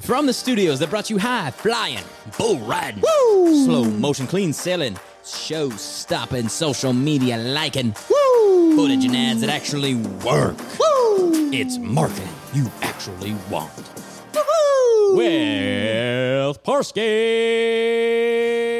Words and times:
From 0.00 0.26
the 0.26 0.32
studios 0.34 0.78
that 0.80 0.90
brought 0.90 1.08
you 1.08 1.18
high 1.18 1.50
flying, 1.50 2.04
bull 2.36 2.58
riding, 2.58 3.02
Woo! 3.02 3.64
slow 3.64 3.84
motion 3.84 4.26
clean 4.26 4.52
sailing, 4.52 4.96
show 5.24 5.70
stopping, 5.70 6.48
social 6.50 6.92
media 6.92 7.38
liking, 7.38 7.94
Woo! 8.10 8.76
footage 8.76 9.06
and 9.06 9.16
ads 9.16 9.40
that 9.40 9.48
actually 9.48 9.94
work. 9.94 10.56
Woo! 10.78 11.50
It's 11.50 11.78
marketing 11.78 12.28
you 12.52 12.70
actually 12.82 13.34
want. 13.50 13.72
Woo, 14.34 15.16
With 15.16 16.62
Parrsky. 16.62 17.00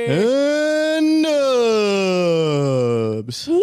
And 0.09 1.25
Dubs. 3.25 3.49
Woo! 3.49 3.63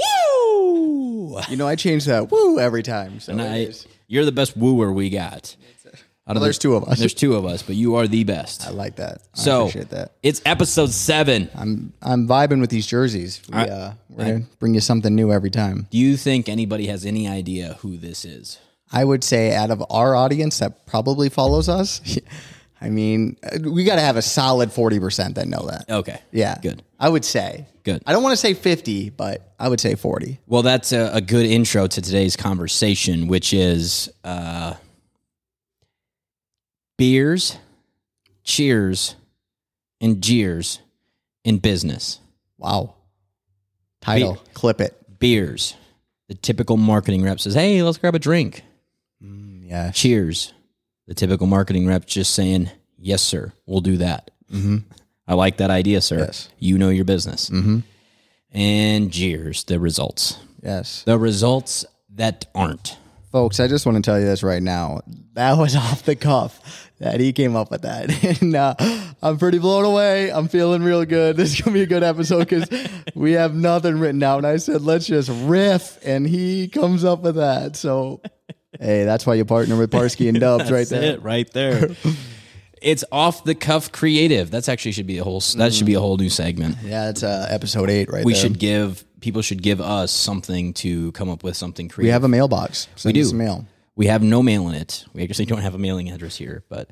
You 1.49 1.57
know, 1.57 1.67
I 1.67 1.75
change 1.75 2.05
that 2.05 2.31
woo 2.31 2.59
every 2.59 2.81
time. 2.83 3.19
So 3.19 3.31
And 3.31 3.41
I, 3.41 3.69
you're 4.07 4.25
the 4.25 4.31
best 4.31 4.57
wooer 4.57 4.91
we 4.91 5.09
got. 5.11 5.55
Well, 6.25 6.39
there's 6.39 6.57
the- 6.57 6.61
two 6.63 6.75
of 6.75 6.85
us. 6.85 6.99
There's 6.99 7.13
two 7.13 7.35
of 7.35 7.45
us, 7.45 7.63
but 7.63 7.75
you 7.75 7.95
are 7.95 8.07
the 8.07 8.23
best. 8.23 8.65
I 8.65 8.69
like 8.71 8.95
that. 8.95 9.21
I 9.35 9.37
so 9.39 9.61
appreciate 9.63 9.89
that. 9.89 10.13
it's 10.23 10.41
episode 10.45 10.89
seven. 10.91 11.49
I'm 11.55 11.93
I'm 12.01 12.27
vibing 12.27 12.61
with 12.61 12.69
these 12.69 12.87
jerseys. 12.87 13.41
We, 13.49 13.55
I- 13.55 13.67
uh, 13.67 13.93
we're 14.09 14.25
gonna 14.25 14.45
bring 14.59 14.73
you 14.73 14.79
something 14.79 15.13
new 15.13 15.31
every 15.31 15.49
time. 15.49 15.87
Do 15.91 15.97
you 15.97 16.15
think 16.17 16.47
anybody 16.47 16.87
has 16.87 17.05
any 17.05 17.27
idea 17.27 17.77
who 17.81 17.97
this 17.97 18.23
is? 18.25 18.59
I 18.91 19.03
would 19.03 19.23
say 19.23 19.53
out 19.55 19.71
of 19.71 19.83
our 19.89 20.15
audience 20.15 20.59
that 20.59 20.85
probably 20.85 21.27
follows 21.29 21.67
us, 21.67 21.99
I 22.81 22.89
mean, 22.89 23.37
we 23.61 23.83
got 23.85 23.95
to 23.95 24.01
have 24.01 24.17
a 24.17 24.21
solid 24.21 24.71
forty 24.71 24.99
percent 24.99 25.35
that 25.35 25.47
know 25.47 25.65
that. 25.67 25.89
Okay. 25.89 26.19
Yeah, 26.31 26.57
Good. 26.61 26.83
I 26.99 27.09
would 27.09 27.25
say 27.25 27.65
Good. 27.83 28.01
I 28.05 28.13
don't 28.13 28.23
want 28.23 28.31
to 28.33 28.37
say 28.37 28.53
fifty, 28.53 29.09
but 29.09 29.53
I 29.59 29.67
would 29.67 29.79
say 29.81 29.95
forty. 29.95 30.39
Well, 30.47 30.61
that's 30.61 30.93
a, 30.93 31.11
a 31.15 31.21
good 31.21 31.45
intro 31.45 31.87
to 31.87 32.01
today's 32.01 32.35
conversation, 32.37 33.27
which 33.27 33.53
is 33.53 34.09
uh, 34.23 34.75
beers, 37.03 37.57
cheers, 38.45 39.17
and 39.99 40.23
jeers 40.23 40.79
in 41.43 41.57
business. 41.57 42.21
Wow. 42.57 42.93
Title, 43.99 44.41
clip 44.53 44.79
it. 44.79 45.19
Beers. 45.19 45.75
The 46.29 46.35
typical 46.35 46.77
marketing 46.77 47.21
rep 47.21 47.41
says, 47.41 47.55
"Hey, 47.55 47.83
let's 47.83 47.97
grab 47.97 48.15
a 48.15 48.19
drink." 48.19 48.63
Yeah, 49.19 49.91
Cheers. 49.91 50.53
The 51.07 51.13
typical 51.13 51.45
marketing 51.45 51.85
rep 51.87 52.05
just 52.05 52.33
saying, 52.33 52.69
"Yes, 52.97 53.21
sir, 53.21 53.51
we'll 53.65 53.81
do 53.81 53.97
that." 53.97 54.31
Mm-hmm. 54.49 54.77
I 55.27 55.33
like 55.33 55.57
that 55.57 55.71
idea, 55.71 55.99
sir. 55.99 56.19
Yes. 56.19 56.47
You 56.57 56.77
know 56.77 56.89
your 56.89 57.05
business. 57.05 57.49
Mm-hmm. 57.49 57.79
And 58.57 59.11
jeers. 59.11 59.65
The 59.65 59.77
results. 59.77 60.37
yes. 60.61 61.03
The 61.03 61.19
results 61.19 61.85
that 62.15 62.45
aren't. 62.55 62.95
Folks, 63.33 63.59
I 63.59 63.67
just 63.67 63.87
want 63.87 63.95
to 63.95 64.01
tell 64.03 64.19
you 64.19 64.27
this 64.27 64.43
right 64.43 64.61
now. 64.61 65.01
That 65.33 65.57
was 65.57 65.75
off 65.75 66.03
the 66.03 66.15
cuff 66.15 66.91
that 66.99 67.19
he 67.19 67.33
came 67.33 67.55
up 67.55 67.71
with 67.71 67.81
that. 67.81 68.11
And 68.41 68.55
uh, 68.55 68.75
I'm 69.23 69.39
pretty 69.39 69.57
blown 69.57 69.85
away. 69.85 70.31
I'm 70.31 70.47
feeling 70.47 70.83
real 70.83 71.03
good. 71.03 71.35
This 71.43 71.55
is 71.55 71.61
going 71.61 71.73
to 71.73 71.79
be 71.79 71.81
a 71.81 71.87
good 71.87 72.03
episode 72.03 72.47
because 72.47 72.69
we 73.15 73.31
have 73.31 73.55
nothing 73.55 73.97
written 73.99 74.21
out. 74.21 74.37
And 74.37 74.45
I 74.45 74.57
said, 74.57 74.83
let's 74.83 75.07
just 75.07 75.31
riff. 75.45 75.97
And 76.05 76.27
he 76.27 76.67
comes 76.67 77.03
up 77.03 77.21
with 77.23 77.37
that. 77.37 77.75
So, 77.75 78.21
hey, 78.79 79.03
that's 79.03 79.25
why 79.25 79.33
you 79.33 79.45
partner 79.45 79.77
with 79.77 79.89
Parrsky 79.89 80.29
and 80.29 80.39
Dubs 80.39 80.65
right 80.65 80.87
That's 80.87 80.89
there. 80.91 81.13
it, 81.15 81.23
right 81.23 81.51
there. 81.53 81.89
it's 82.83 83.03
off 83.11 83.43
the 83.45 83.55
cuff 83.55 83.91
creative. 83.91 84.51
That's 84.51 84.69
actually 84.69 84.91
should 84.91 85.07
be 85.07 85.17
a 85.17 85.23
whole. 85.23 85.39
That 85.57 85.73
should 85.73 85.87
be 85.87 85.95
a 85.95 85.99
whole 85.99 86.17
new 86.17 86.29
segment. 86.29 86.77
Yeah, 86.83 87.09
it's 87.09 87.23
uh, 87.23 87.47
episode 87.49 87.89
eight 87.89 88.11
right 88.11 88.23
We 88.23 88.33
there. 88.33 88.41
should 88.43 88.59
give 88.59 89.03
people 89.23 89.41
should 89.41 89.63
give 89.63 89.79
us 89.79 90.11
something 90.11 90.73
to 90.73 91.13
come 91.13 91.29
up 91.29 91.43
with 91.43 91.55
something 91.55 91.87
creative. 91.87 92.09
we 92.09 92.11
have 92.11 92.25
a 92.25 92.27
mailbox. 92.27 92.89
Send 92.97 93.15
do. 93.15 93.21
us 93.21 93.31
mail. 93.31 93.65
We 93.95 94.07
have 94.07 94.21
no 94.21 94.43
mail 94.43 94.67
in 94.67 94.75
it. 94.75 95.05
We 95.13 95.23
actually 95.23 95.45
don't 95.45 95.61
have 95.61 95.73
a 95.73 95.77
mailing 95.77 96.11
address 96.11 96.35
here, 96.35 96.63
but 96.67 96.89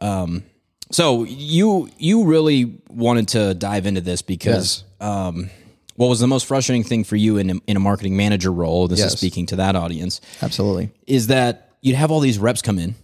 um, 0.00 0.44
so 0.92 1.24
you 1.24 1.90
you 1.98 2.24
really 2.24 2.78
wanted 2.88 3.28
to 3.28 3.54
dive 3.54 3.86
into 3.86 4.00
this 4.00 4.22
because 4.22 4.84
um, 5.00 5.50
what 5.96 6.06
was 6.06 6.20
the 6.20 6.28
most 6.28 6.46
frustrating 6.46 6.84
thing 6.84 7.02
for 7.02 7.16
you 7.16 7.38
in 7.38 7.50
a, 7.50 7.54
in 7.66 7.76
a 7.76 7.80
marketing 7.80 8.16
manager 8.16 8.52
role? 8.52 8.86
This 8.86 9.00
is 9.00 9.12
speaking 9.12 9.46
to 9.46 9.56
that 9.56 9.74
audience. 9.74 10.20
Absolutely. 10.40 10.90
Is 11.06 11.26
that 11.26 11.70
you'd 11.80 11.96
have 11.96 12.12
all 12.12 12.20
these 12.20 12.38
reps 12.38 12.62
come 12.62 12.78
in, 12.78 12.94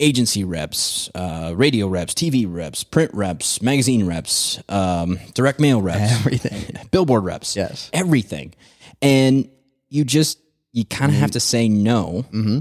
agency 0.00 0.44
reps, 0.44 1.08
uh, 1.14 1.52
radio 1.56 1.86
reps, 1.86 2.14
TV 2.14 2.46
reps, 2.48 2.82
print 2.84 3.10
reps, 3.14 3.62
magazine 3.62 4.06
reps, 4.06 4.60
um, 4.68 5.18
direct 5.34 5.60
mail 5.60 5.80
reps, 5.80 6.12
Everything. 6.20 6.86
billboard 6.90 7.24
reps, 7.24 7.54
Yes. 7.56 7.90
everything, 7.92 8.54
and 9.00 9.48
you 9.88 10.04
just 10.04 10.38
you 10.72 10.84
kind 10.84 11.12
of 11.12 11.18
have 11.18 11.30
to 11.32 11.40
say 11.40 11.68
no. 11.68 12.24
Mm-hmm. 12.32 12.58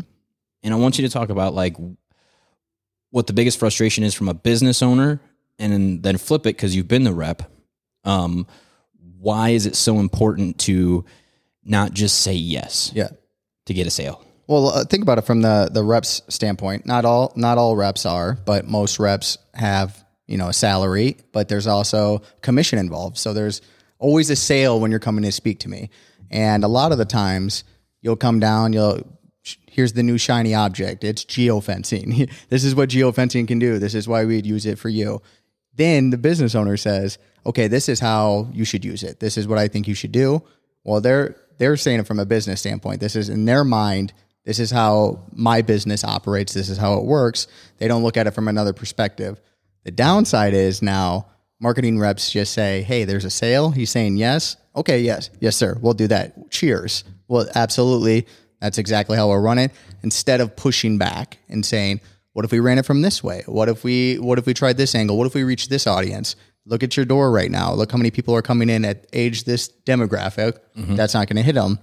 And 0.61 0.73
I 0.73 0.77
want 0.77 0.97
you 0.99 1.07
to 1.07 1.11
talk 1.11 1.29
about 1.29 1.53
like 1.55 1.75
what 3.09 3.27
the 3.27 3.33
biggest 3.33 3.57
frustration 3.59 4.03
is 4.03 4.13
from 4.13 4.29
a 4.29 4.33
business 4.33 4.81
owner, 4.81 5.19
and 5.59 5.73
then, 5.73 6.01
then 6.01 6.17
flip 6.17 6.41
it 6.41 6.55
because 6.55 6.75
you've 6.75 6.87
been 6.87 7.03
the 7.03 7.13
rep. 7.13 7.43
Um, 8.03 8.45
why 9.19 9.49
is 9.49 9.65
it 9.65 9.75
so 9.75 9.99
important 9.99 10.59
to 10.59 11.05
not 11.63 11.93
just 11.93 12.19
say 12.21 12.33
yes 12.33 12.91
Yeah. 12.93 13.09
to 13.65 13.73
get 13.73 13.87
a 13.87 13.91
sale? 13.91 14.23
Well, 14.47 14.69
uh, 14.69 14.83
think 14.85 15.03
about 15.03 15.17
it 15.17 15.25
from 15.25 15.41
the 15.41 15.69
the 15.71 15.83
reps 15.83 16.21
standpoint. 16.29 16.85
Not 16.85 17.05
all 17.05 17.31
not 17.35 17.57
all 17.57 17.75
reps 17.75 18.05
are, 18.05 18.37
but 18.45 18.67
most 18.67 18.99
reps 18.99 19.37
have 19.53 20.03
you 20.27 20.37
know 20.37 20.49
a 20.49 20.53
salary, 20.53 21.17
but 21.31 21.47
there's 21.47 21.67
also 21.67 22.21
commission 22.41 22.79
involved. 22.79 23.17
So 23.17 23.33
there's 23.33 23.61
always 23.99 24.29
a 24.29 24.35
sale 24.35 24.79
when 24.79 24.91
you're 24.91 24.99
coming 24.99 25.23
to 25.23 25.31
speak 25.31 25.59
to 25.59 25.69
me, 25.69 25.89
and 26.29 26.63
a 26.63 26.67
lot 26.67 26.91
of 26.91 26.97
the 26.97 27.05
times 27.05 27.63
you'll 28.01 28.17
come 28.17 28.39
down, 28.39 28.73
you'll 28.73 29.01
here's 29.67 29.93
the 29.93 30.03
new 30.03 30.17
shiny 30.17 30.53
object. 30.53 31.03
It's 31.03 31.25
geofencing. 31.25 32.31
this 32.49 32.63
is 32.63 32.75
what 32.75 32.89
geofencing 32.89 33.47
can 33.47 33.59
do. 33.59 33.79
This 33.79 33.95
is 33.95 34.07
why 34.07 34.25
we'd 34.25 34.45
use 34.45 34.65
it 34.65 34.77
for 34.77 34.89
you. 34.89 35.21
Then 35.75 36.11
the 36.11 36.17
business 36.17 36.53
owner 36.53 36.77
says, 36.77 37.17
"Okay, 37.45 37.67
this 37.67 37.87
is 37.87 37.99
how 37.99 38.49
you 38.51 38.65
should 38.65 38.83
use 38.83 39.03
it. 39.03 39.19
This 39.19 39.37
is 39.37 39.47
what 39.47 39.57
I 39.57 39.67
think 39.69 39.87
you 39.87 39.95
should 39.95 40.11
do." 40.11 40.43
Well, 40.83 41.01
they're 41.01 41.35
they're 41.57 41.77
saying 41.77 42.01
it 42.01 42.07
from 42.07 42.19
a 42.19 42.25
business 42.25 42.59
standpoint. 42.59 42.99
This 42.99 43.15
is 43.15 43.29
in 43.29 43.45
their 43.45 43.63
mind. 43.63 44.13
This 44.45 44.59
is 44.59 44.71
how 44.71 45.23
my 45.31 45.61
business 45.61 46.03
operates. 46.03 46.53
This 46.53 46.69
is 46.69 46.77
how 46.77 46.95
it 46.95 47.05
works. 47.05 47.47
They 47.77 47.87
don't 47.87 48.03
look 48.03 48.17
at 48.17 48.27
it 48.27 48.31
from 48.31 48.47
another 48.47 48.73
perspective. 48.73 49.39
The 49.85 49.91
downside 49.91 50.53
is 50.53 50.81
now 50.81 51.27
marketing 51.59 51.99
reps 51.99 52.31
just 52.31 52.53
say, 52.53 52.81
"Hey, 52.83 53.05
there's 53.05 53.25
a 53.25 53.29
sale." 53.29 53.71
He's 53.71 53.89
saying 53.89 54.17
yes. 54.17 54.57
Okay, 54.75 55.01
yes, 55.01 55.29
yes, 55.39 55.55
sir. 55.55 55.77
We'll 55.81 55.93
do 55.93 56.07
that. 56.07 56.49
Cheers. 56.51 57.03
Well, 57.27 57.47
absolutely. 57.55 58.27
That's 58.59 58.77
exactly 58.77 59.17
how 59.17 59.27
we'll 59.27 59.39
run 59.39 59.59
it. 59.59 59.71
Instead 60.03 60.41
of 60.41 60.55
pushing 60.55 60.97
back 60.97 61.37
and 61.49 61.65
saying, 61.65 62.01
"What 62.33 62.43
if 62.43 62.51
we 62.51 62.59
ran 62.59 62.79
it 62.79 62.85
from 62.85 63.01
this 63.01 63.23
way? 63.23 63.43
What 63.45 63.69
if 63.69 63.83
we 63.83 64.15
What 64.15 64.39
if 64.39 64.45
we 64.45 64.53
tried 64.53 64.77
this 64.77 64.95
angle? 64.95 65.17
What 65.17 65.27
if 65.27 65.33
we 65.33 65.43
reached 65.43 65.69
this 65.69 65.87
audience?" 65.87 66.35
Look 66.65 66.81
at 66.81 66.95
your 66.95 67.05
door 67.05 67.29
right 67.29 67.51
now. 67.51 67.73
Look 67.73 67.91
how 67.91 67.97
many 67.97 68.09
people 68.09 68.33
are 68.35 68.41
coming 68.41 68.69
in 68.69 68.85
at 68.85 69.05
age 69.11 69.43
this 69.43 69.69
demographic. 69.85 70.59
Mm-hmm. 70.77 70.95
That's 70.95 71.13
not 71.13 71.27
going 71.27 71.35
to 71.35 71.43
hit 71.43 71.55
them. 71.55 71.77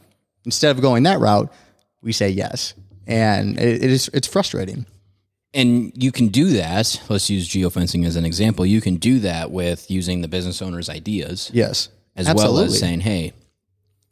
Instead 0.47 0.75
of 0.75 0.81
going 0.81 1.03
that 1.03 1.21
route, 1.21 1.53
we 2.03 2.13
say 2.13 2.31
yes, 2.31 2.75
and 3.07 3.59
it, 3.59 3.85
it 3.85 3.91
is 3.91 4.09
it's 4.13 4.29
frustrating. 4.29 4.87
And 5.53 5.93
you 6.01 6.13
can 6.13 6.29
do 6.29 6.51
that. 6.51 7.03
Let's 7.09 7.29
use 7.29 7.49
geofencing 7.49 8.07
as 8.07 8.15
an 8.15 8.25
example. 8.25 8.65
You 8.65 8.81
can 8.81 8.97
do 8.97 9.19
that 9.21 9.51
with 9.51 9.91
using 9.91 10.21
the 10.21 10.29
business 10.29 10.63
owner's 10.63 10.89
ideas 10.89 11.51
Yes, 11.53 11.89
as 12.15 12.33
well 12.33 12.59
as 12.61 12.79
saying, 12.79 13.01
hey, 13.01 13.33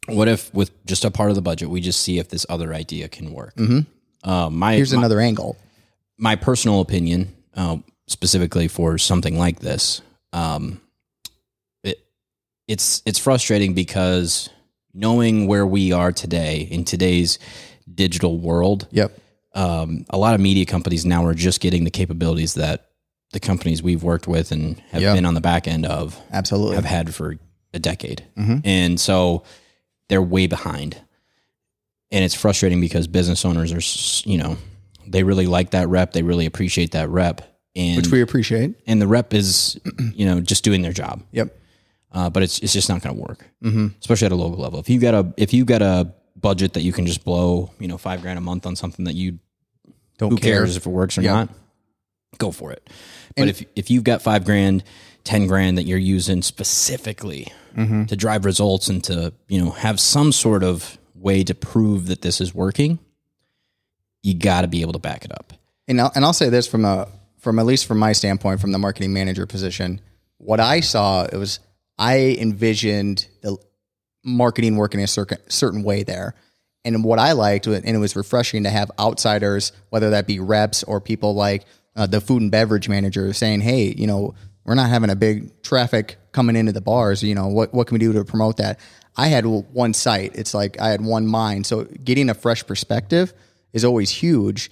what 0.07 0.27
if 0.27 0.53
with 0.53 0.85
just 0.85 1.05
a 1.05 1.11
part 1.11 1.29
of 1.29 1.35
the 1.35 1.41
budget, 1.41 1.69
we 1.69 1.79
just 1.79 2.01
see 2.01 2.19
if 2.19 2.29
this 2.29 2.45
other 2.49 2.73
idea 2.73 3.07
can 3.07 3.31
work? 3.31 3.55
Mm-hmm. 3.55 4.29
Uh, 4.29 4.49
my, 4.49 4.75
here's 4.75 4.93
my, 4.93 4.99
another 4.99 5.21
angle. 5.21 5.55
my 6.17 6.35
personal 6.35 6.81
opinion, 6.81 7.33
uh, 7.55 7.77
specifically 8.07 8.67
for 8.67 8.97
something 8.97 9.37
like 9.37 9.59
this, 9.59 10.01
um, 10.33 10.81
it, 11.83 11.99
it's 12.67 13.01
it's 13.05 13.19
frustrating 13.19 13.73
because 13.73 14.49
knowing 14.93 15.47
where 15.47 15.65
we 15.65 15.93
are 15.93 16.11
today 16.11 16.67
in 16.69 16.83
today's 16.83 17.39
digital 17.95 18.37
world, 18.39 18.87
Yep. 18.91 19.17
um, 19.55 20.05
a 20.09 20.17
lot 20.17 20.35
of 20.35 20.41
media 20.41 20.65
companies 20.65 21.05
now 21.05 21.25
are 21.25 21.33
just 21.33 21.59
getting 21.61 21.83
the 21.83 21.89
capabilities 21.91 22.53
that 22.55 22.85
the 23.31 23.39
companies 23.39 23.83
we've 23.83 24.01
worked 24.03 24.27
with 24.27 24.51
and 24.51 24.79
have 24.91 25.01
Yeah. 25.01 25.13
been 25.13 25.25
on 25.25 25.33
the 25.35 25.41
back 25.41 25.67
end 25.67 25.85
of 25.85 26.19
Absolutely. 26.31 26.75
have 26.75 26.85
had 26.85 27.13
for 27.13 27.37
a 27.73 27.79
decade. 27.79 28.23
Mhm. 28.37 28.61
And 28.65 28.99
so 28.99 29.43
they're 30.07 30.21
way 30.21 30.47
behind. 30.47 30.97
And 32.11 32.23
it's 32.25 32.33
frustrating 32.33 32.81
because 32.81 33.07
business 33.07 33.45
owners 33.45 33.71
are, 33.71 34.27
you 34.29 34.37
know, 34.39 34.57
they 35.07 35.21
really 35.23 35.45
like 35.45 35.71
that 35.71 35.87
rep. 35.89 36.13
They 36.13 36.23
really 36.23 36.47
appreciate 36.47 36.91
that 36.91 37.09
rep. 37.09 37.41
And, 37.75 37.97
Which 37.97 38.09
we 38.11 38.21
appreciate. 38.21 38.73
and 38.87 38.99
the 38.99 39.05
rep 39.07 39.33
is, 39.33 39.79
you 40.15 40.25
know, 40.25 40.39
just 40.41 40.63
doing 40.63 40.81
their 40.81 40.91
job. 40.93 41.21
Yep. 41.31 41.55
Uh, 42.11 42.29
but 42.31 42.41
it's, 42.41 42.57
it's 42.59 42.73
just 42.73 42.89
not 42.89 43.03
going 43.03 43.15
to 43.15 43.21
work, 43.21 43.45
Mm-hmm. 43.63 43.87
especially 44.01 44.25
at 44.25 44.31
a 44.31 44.35
local 44.35 44.57
level. 44.57 44.79
If 44.79 44.89
you 44.89 44.99
got 44.99 45.13
a, 45.13 45.31
if 45.37 45.53
you 45.53 45.63
got 45.65 45.83
a 45.83 46.11
budget 46.41 46.73
that 46.73 46.81
you 46.81 46.91
can 46.93 47.05
just 47.05 47.23
blow, 47.23 47.71
you 47.79 47.87
know, 47.87 47.97
five 47.97 48.21
grand 48.21 48.37
a 48.37 48.41
month 48.41 48.65
on 48.65 48.75
something 48.75 49.05
that 49.05 49.15
you 49.15 49.39
Don't 50.17 50.31
who 50.31 50.37
care. 50.37 50.57
cares 50.57 50.75
if 50.77 50.85
it 50.85 50.89
works 50.89 51.17
or 51.17 51.21
Yeah. 51.21 51.33
not 51.33 51.49
go 52.37 52.51
for 52.51 52.71
it 52.71 52.87
but 53.35 53.47
if 53.47 53.63
if 53.75 53.89
you've 53.89 54.03
got 54.03 54.21
five 54.21 54.45
grand 54.45 54.83
ten 55.23 55.47
grand 55.47 55.77
that 55.77 55.83
you're 55.83 55.97
using 55.97 56.41
specifically 56.41 57.47
Mm-hmm. 57.75 58.05
to 58.05 58.15
drive 58.15 58.45
results 58.45 58.87
and 58.87 59.03
to 59.05 59.31
you 59.47 59.59
know 59.63 59.71
have 59.71 59.99
some 59.99 60.31
sort 60.31 60.63
of 60.63 60.97
way 61.15 61.43
to 61.43 61.53
prove 61.53 62.07
that 62.07 62.21
this 62.21 62.39
is 62.41 62.53
working 62.53 62.97
you 64.23 64.33
got 64.33 64.61
to 64.61 64.67
be 64.67 64.81
able 64.81 64.93
to 64.93 64.99
back 64.99 65.23
it 65.25 65.31
up 65.31 65.53
And 65.87 65.99
I'll, 66.01 66.11
and 66.15 66.23
I'll 66.25 66.33
say 66.33 66.49
this 66.49 66.67
from 66.67 66.83
a 66.85 67.07
from 67.37 67.57
at 67.59 67.65
least 67.65 67.85
from 67.85 67.99
my 67.99 68.11
standpoint, 68.13 68.59
from 68.59 68.71
the 68.73 68.77
marketing 68.79 69.13
manager 69.13 69.45
position, 69.45 70.01
what 70.39 70.59
I 70.59 70.81
saw 70.81 71.23
it 71.23 71.35
was 71.37 71.59
I 71.97 72.37
envisioned 72.39 73.27
the 73.41 73.57
marketing 74.23 74.75
working 74.75 75.01
a 75.01 75.07
certain 75.07 75.37
certain 75.49 75.83
way 75.83 76.03
there. 76.03 76.35
And 76.85 77.03
what 77.03 77.19
I 77.19 77.33
liked, 77.33 77.67
and 77.67 77.85
it 77.85 77.97
was 77.97 78.15
refreshing 78.15 78.63
to 78.63 78.69
have 78.69 78.89
outsiders, 78.97 79.71
whether 79.89 80.11
that 80.11 80.27
be 80.27 80.39
reps 80.39 80.83
or 80.83 81.01
people 81.01 81.35
like 81.35 81.65
uh, 81.95 82.07
the 82.07 82.21
food 82.21 82.41
and 82.41 82.51
beverage 82.51 82.87
manager, 82.87 83.33
saying, 83.33 83.61
"Hey, 83.61 83.93
you 83.97 84.07
know, 84.07 84.33
we're 84.63 84.75
not 84.75 84.89
having 84.89 85.09
a 85.09 85.15
big 85.15 85.61
traffic 85.61 86.17
coming 86.31 86.55
into 86.55 86.71
the 86.71 86.81
bars. 86.81 87.21
You 87.21 87.35
know, 87.35 87.47
what 87.47 87.73
what 87.73 87.87
can 87.87 87.95
we 87.95 87.99
do 87.99 88.13
to 88.13 88.23
promote 88.23 88.57
that?" 88.57 88.79
I 89.17 89.27
had 89.27 89.45
one 89.45 89.93
site. 89.93 90.35
It's 90.35 90.53
like 90.53 90.79
I 90.79 90.89
had 90.89 91.01
one 91.01 91.27
mind. 91.27 91.65
So 91.65 91.83
getting 91.83 92.29
a 92.29 92.33
fresh 92.33 92.65
perspective 92.65 93.33
is 93.73 93.83
always 93.83 94.09
huge. 94.09 94.71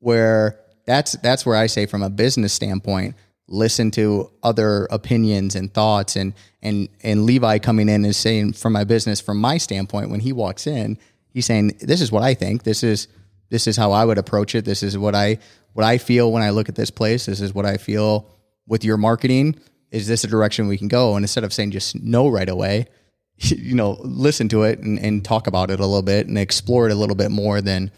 Where 0.00 0.60
that's 0.84 1.12
that's 1.12 1.46
where 1.46 1.56
I 1.56 1.66
say 1.66 1.86
from 1.86 2.02
a 2.02 2.10
business 2.10 2.52
standpoint, 2.52 3.16
listen 3.48 3.90
to 3.92 4.30
other 4.42 4.86
opinions 4.90 5.54
and 5.54 5.72
thoughts. 5.72 6.16
And 6.16 6.34
and 6.62 6.88
and 7.02 7.24
Levi 7.24 7.58
coming 7.58 7.88
in 7.88 8.04
is 8.04 8.16
saying 8.16 8.54
from 8.54 8.72
my 8.72 8.84
business 8.84 9.20
from 9.20 9.38
my 9.38 9.58
standpoint 9.58 10.10
when 10.10 10.20
he 10.20 10.32
walks 10.32 10.66
in 10.66 10.98
he's 11.36 11.44
saying 11.44 11.76
this 11.80 12.00
is 12.00 12.10
what 12.10 12.22
I 12.22 12.32
think. 12.32 12.62
This 12.62 12.82
is 12.82 13.08
this 13.50 13.66
is 13.66 13.76
how 13.76 13.92
I 13.92 14.06
would 14.06 14.16
approach 14.16 14.54
it. 14.54 14.64
This 14.64 14.82
is 14.82 14.96
what 14.96 15.14
I 15.14 15.38
what 15.74 15.84
I 15.84 15.98
feel 15.98 16.32
when 16.32 16.42
I 16.42 16.48
look 16.48 16.70
at 16.70 16.74
this 16.74 16.90
place. 16.90 17.26
This 17.26 17.42
is 17.42 17.52
what 17.52 17.66
I 17.66 17.76
feel 17.76 18.26
with 18.66 18.84
your 18.84 18.96
marketing. 18.96 19.60
Is 19.90 20.08
this 20.08 20.24
a 20.24 20.28
direction 20.28 20.66
we 20.66 20.78
can 20.78 20.88
go? 20.88 21.14
And 21.14 21.22
instead 21.22 21.44
of 21.44 21.52
saying 21.52 21.72
just 21.72 21.94
no 22.02 22.26
right 22.28 22.48
away 22.48 22.86
you 23.38 23.74
know 23.74 23.98
listen 24.00 24.48
to 24.48 24.62
it 24.62 24.78
and, 24.78 24.98
and 24.98 25.22
talk 25.22 25.46
about 25.46 25.70
it 25.70 25.78
a 25.78 25.84
little 25.84 26.00
bit 26.00 26.26
and 26.26 26.38
explore 26.38 26.88
it 26.88 26.92
a 26.92 26.94
little 26.94 27.14
bit 27.14 27.30
more 27.30 27.60
than 27.60 27.90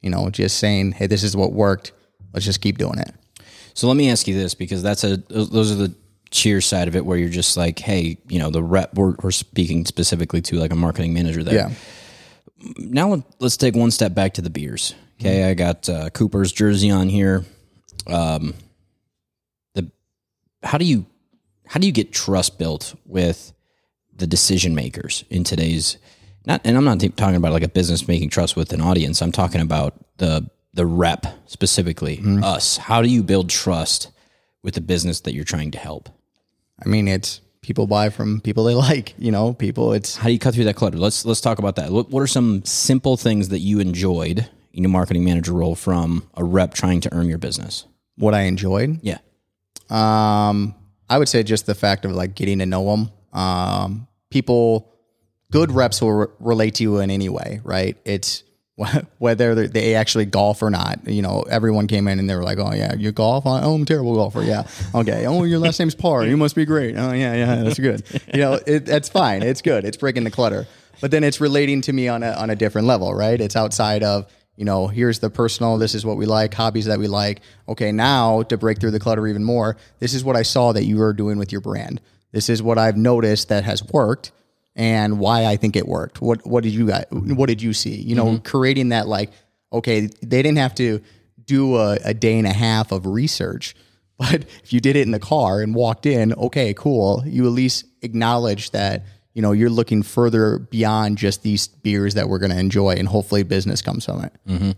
you 0.00 0.10
know 0.10 0.28
just 0.30 0.58
saying 0.58 0.90
hey 0.90 1.06
this 1.06 1.22
is 1.22 1.36
what 1.36 1.52
worked. 1.52 1.92
Let's 2.32 2.44
just 2.44 2.60
keep 2.60 2.76
doing 2.76 2.98
it 2.98 3.14
so 3.80 3.88
let 3.88 3.96
me 3.96 4.10
ask 4.10 4.28
you 4.28 4.34
this 4.34 4.52
because 4.52 4.82
that's 4.82 5.04
a 5.04 5.16
those 5.16 5.72
are 5.72 5.74
the 5.74 5.94
cheer 6.30 6.60
side 6.60 6.86
of 6.86 6.94
it 6.94 7.06
where 7.06 7.16
you're 7.16 7.30
just 7.30 7.56
like, 7.56 7.78
hey, 7.78 8.18
you 8.28 8.38
know, 8.38 8.50
the 8.50 8.62
rep 8.62 8.92
we're, 8.92 9.14
we're 9.22 9.30
speaking 9.30 9.86
specifically 9.86 10.42
to 10.42 10.56
like 10.56 10.70
a 10.70 10.76
marketing 10.76 11.14
manager 11.14 11.42
there. 11.42 11.54
Yeah. 11.54 11.70
Now 12.76 13.24
let's 13.38 13.56
take 13.56 13.74
one 13.74 13.90
step 13.90 14.12
back 14.12 14.34
to 14.34 14.42
the 14.42 14.50
beers. 14.50 14.94
Okay, 15.18 15.36
mm-hmm. 15.36 15.48
I 15.48 15.54
got 15.54 15.88
uh, 15.88 16.10
Cooper's 16.10 16.52
jersey 16.52 16.90
on 16.90 17.08
here. 17.08 17.46
Um, 18.06 18.52
the 19.72 19.90
how 20.62 20.76
do 20.76 20.84
you 20.84 21.06
how 21.66 21.80
do 21.80 21.86
you 21.86 21.92
get 21.94 22.12
trust 22.12 22.58
built 22.58 22.94
with 23.06 23.54
the 24.14 24.26
decision 24.26 24.74
makers 24.74 25.24
in 25.30 25.42
today's 25.42 25.96
not 26.44 26.60
and 26.64 26.76
I'm 26.76 26.84
not 26.84 27.00
talking 27.16 27.36
about 27.36 27.52
like 27.52 27.62
a 27.62 27.68
business 27.68 28.06
making 28.06 28.28
trust 28.28 28.56
with 28.56 28.74
an 28.74 28.82
audience. 28.82 29.22
I'm 29.22 29.32
talking 29.32 29.62
about 29.62 29.94
the 30.18 30.50
the 30.74 30.86
rep 30.86 31.26
specifically, 31.46 32.18
mm-hmm. 32.18 32.44
us. 32.44 32.76
How 32.76 33.02
do 33.02 33.08
you 33.08 33.22
build 33.22 33.50
trust 33.50 34.10
with 34.62 34.74
the 34.74 34.80
business 34.80 35.20
that 35.20 35.34
you're 35.34 35.44
trying 35.44 35.70
to 35.72 35.78
help? 35.78 36.08
I 36.84 36.88
mean, 36.88 37.08
it's 37.08 37.40
people 37.60 37.86
buy 37.86 38.10
from 38.10 38.40
people 38.40 38.64
they 38.64 38.74
like. 38.88 39.14
You 39.18 39.30
know, 39.30 39.52
people. 39.52 39.92
It's 39.92 40.16
how 40.16 40.26
do 40.26 40.32
you 40.32 40.38
cut 40.38 40.54
through 40.54 40.64
that 40.64 40.76
clutter? 40.76 40.98
Let's 40.98 41.24
let's 41.24 41.40
talk 41.40 41.58
about 41.58 41.76
that. 41.76 41.90
What, 41.90 42.10
what 42.10 42.20
are 42.20 42.26
some 42.26 42.64
simple 42.64 43.16
things 43.16 43.48
that 43.48 43.60
you 43.60 43.80
enjoyed 43.80 44.48
in 44.72 44.82
your 44.84 44.90
marketing 44.90 45.24
manager 45.24 45.52
role 45.52 45.74
from 45.74 46.28
a 46.34 46.44
rep 46.44 46.74
trying 46.74 47.00
to 47.02 47.14
earn 47.14 47.28
your 47.28 47.38
business? 47.38 47.86
What 48.16 48.34
I 48.34 48.42
enjoyed, 48.42 49.00
yeah. 49.02 49.18
Um, 49.88 50.74
I 51.08 51.18
would 51.18 51.28
say 51.28 51.42
just 51.42 51.66
the 51.66 51.74
fact 51.74 52.04
of 52.04 52.12
like 52.12 52.34
getting 52.34 52.60
to 52.60 52.66
know 52.66 52.84
them. 52.84 53.10
Um, 53.32 54.06
people, 54.30 54.92
good 55.50 55.72
reps 55.72 56.00
will 56.00 56.12
re- 56.12 56.26
relate 56.38 56.76
to 56.76 56.82
you 56.84 56.98
in 56.98 57.10
any 57.10 57.28
way, 57.28 57.60
right? 57.64 57.96
It's 58.04 58.44
whether 59.18 59.66
they 59.68 59.94
actually 59.94 60.24
golf 60.24 60.62
or 60.62 60.70
not. 60.70 61.00
You 61.06 61.22
know, 61.22 61.42
everyone 61.42 61.86
came 61.86 62.08
in 62.08 62.18
and 62.18 62.28
they 62.28 62.34
were 62.34 62.42
like, 62.42 62.58
"Oh 62.58 62.72
yeah, 62.72 62.94
you 62.94 63.12
golf? 63.12 63.44
Oh, 63.46 63.74
I'm 63.74 63.82
a 63.82 63.84
terrible 63.84 64.14
golfer. 64.14 64.42
Yeah, 64.42 64.66
okay. 64.94 65.26
Oh, 65.26 65.44
your 65.44 65.58
last 65.58 65.78
name's 65.78 65.94
Parr. 65.94 66.24
You 66.24 66.36
must 66.36 66.54
be 66.54 66.64
great. 66.64 66.96
Oh 66.96 67.12
yeah, 67.12 67.34
yeah, 67.34 67.62
that's 67.62 67.78
good. 67.78 68.02
You 68.32 68.40
know, 68.40 68.60
it, 68.66 68.86
that's 68.86 69.08
fine. 69.08 69.42
It's 69.42 69.62
good. 69.62 69.84
It's 69.84 69.96
breaking 69.96 70.24
the 70.24 70.30
clutter. 70.30 70.66
But 71.00 71.10
then 71.10 71.24
it's 71.24 71.40
relating 71.40 71.80
to 71.82 71.92
me 71.92 72.08
on 72.08 72.22
a 72.22 72.32
on 72.32 72.50
a 72.50 72.56
different 72.56 72.86
level, 72.86 73.14
right? 73.14 73.40
It's 73.40 73.56
outside 73.56 74.02
of 74.02 74.30
you 74.56 74.66
know, 74.66 74.88
here's 74.88 75.20
the 75.20 75.30
personal. 75.30 75.78
This 75.78 75.94
is 75.94 76.04
what 76.04 76.18
we 76.18 76.26
like, 76.26 76.52
hobbies 76.52 76.84
that 76.84 76.98
we 76.98 77.08
like. 77.08 77.40
Okay, 77.68 77.92
now 77.92 78.42
to 78.42 78.58
break 78.58 78.78
through 78.78 78.90
the 78.90 79.00
clutter 79.00 79.26
even 79.26 79.42
more, 79.42 79.76
this 80.00 80.12
is 80.12 80.22
what 80.22 80.36
I 80.36 80.42
saw 80.42 80.72
that 80.72 80.84
you 80.84 80.98
were 80.98 81.14
doing 81.14 81.38
with 81.38 81.50
your 81.50 81.62
brand. 81.62 82.00
This 82.32 82.50
is 82.50 82.62
what 82.62 82.76
I've 82.76 82.96
noticed 82.96 83.48
that 83.48 83.64
has 83.64 83.82
worked 83.84 84.32
and 84.76 85.18
why 85.18 85.46
I 85.46 85.56
think 85.56 85.76
it 85.76 85.86
worked. 85.86 86.20
What 86.20 86.46
what 86.46 86.64
did 86.64 86.72
you 86.72 86.86
got? 86.86 87.06
What 87.10 87.48
did 87.48 87.62
you 87.62 87.72
see? 87.72 87.94
You 87.94 88.14
know, 88.14 88.26
mm-hmm. 88.26 88.44
creating 88.44 88.90
that 88.90 89.08
like 89.08 89.30
okay, 89.72 90.08
they 90.22 90.42
didn't 90.42 90.58
have 90.58 90.74
to 90.74 91.00
do 91.44 91.76
a, 91.76 91.96
a, 92.04 92.12
day 92.12 92.36
and 92.38 92.46
a 92.46 92.52
half 92.52 92.90
of 92.90 93.06
research, 93.06 93.76
but 94.18 94.44
if 94.62 94.72
you 94.72 94.80
did 94.80 94.96
it 94.96 95.02
in 95.02 95.12
the 95.12 95.20
car 95.20 95.60
and 95.60 95.74
walked 95.74 96.06
in, 96.06 96.32
okay, 96.34 96.74
cool. 96.74 97.22
You 97.26 97.46
at 97.46 97.52
least 97.52 97.86
acknowledge 98.02 98.70
that 98.72 99.04
you 99.34 99.42
know 99.42 99.52
you're 99.52 99.70
looking 99.70 100.02
further 100.02 100.58
beyond 100.58 101.18
just 101.18 101.42
these 101.42 101.68
beers 101.68 102.14
that 102.14 102.28
we're 102.28 102.38
going 102.38 102.52
to 102.52 102.58
enjoy, 102.58 102.90
and 102.92 103.08
hopefully 103.08 103.42
business 103.42 103.82
comes 103.82 104.04
from 104.04 104.24
it. 104.24 104.32
Mm-hmm. 104.46 104.70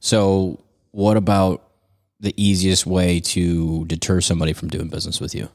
So, 0.00 0.62
what 0.90 1.16
about 1.16 1.62
the 2.20 2.34
easiest 2.36 2.86
way 2.86 3.20
to 3.20 3.84
deter 3.86 4.20
somebody 4.20 4.52
from 4.52 4.68
doing 4.68 4.88
business 4.88 5.20
with 5.20 5.34
you? 5.34 5.48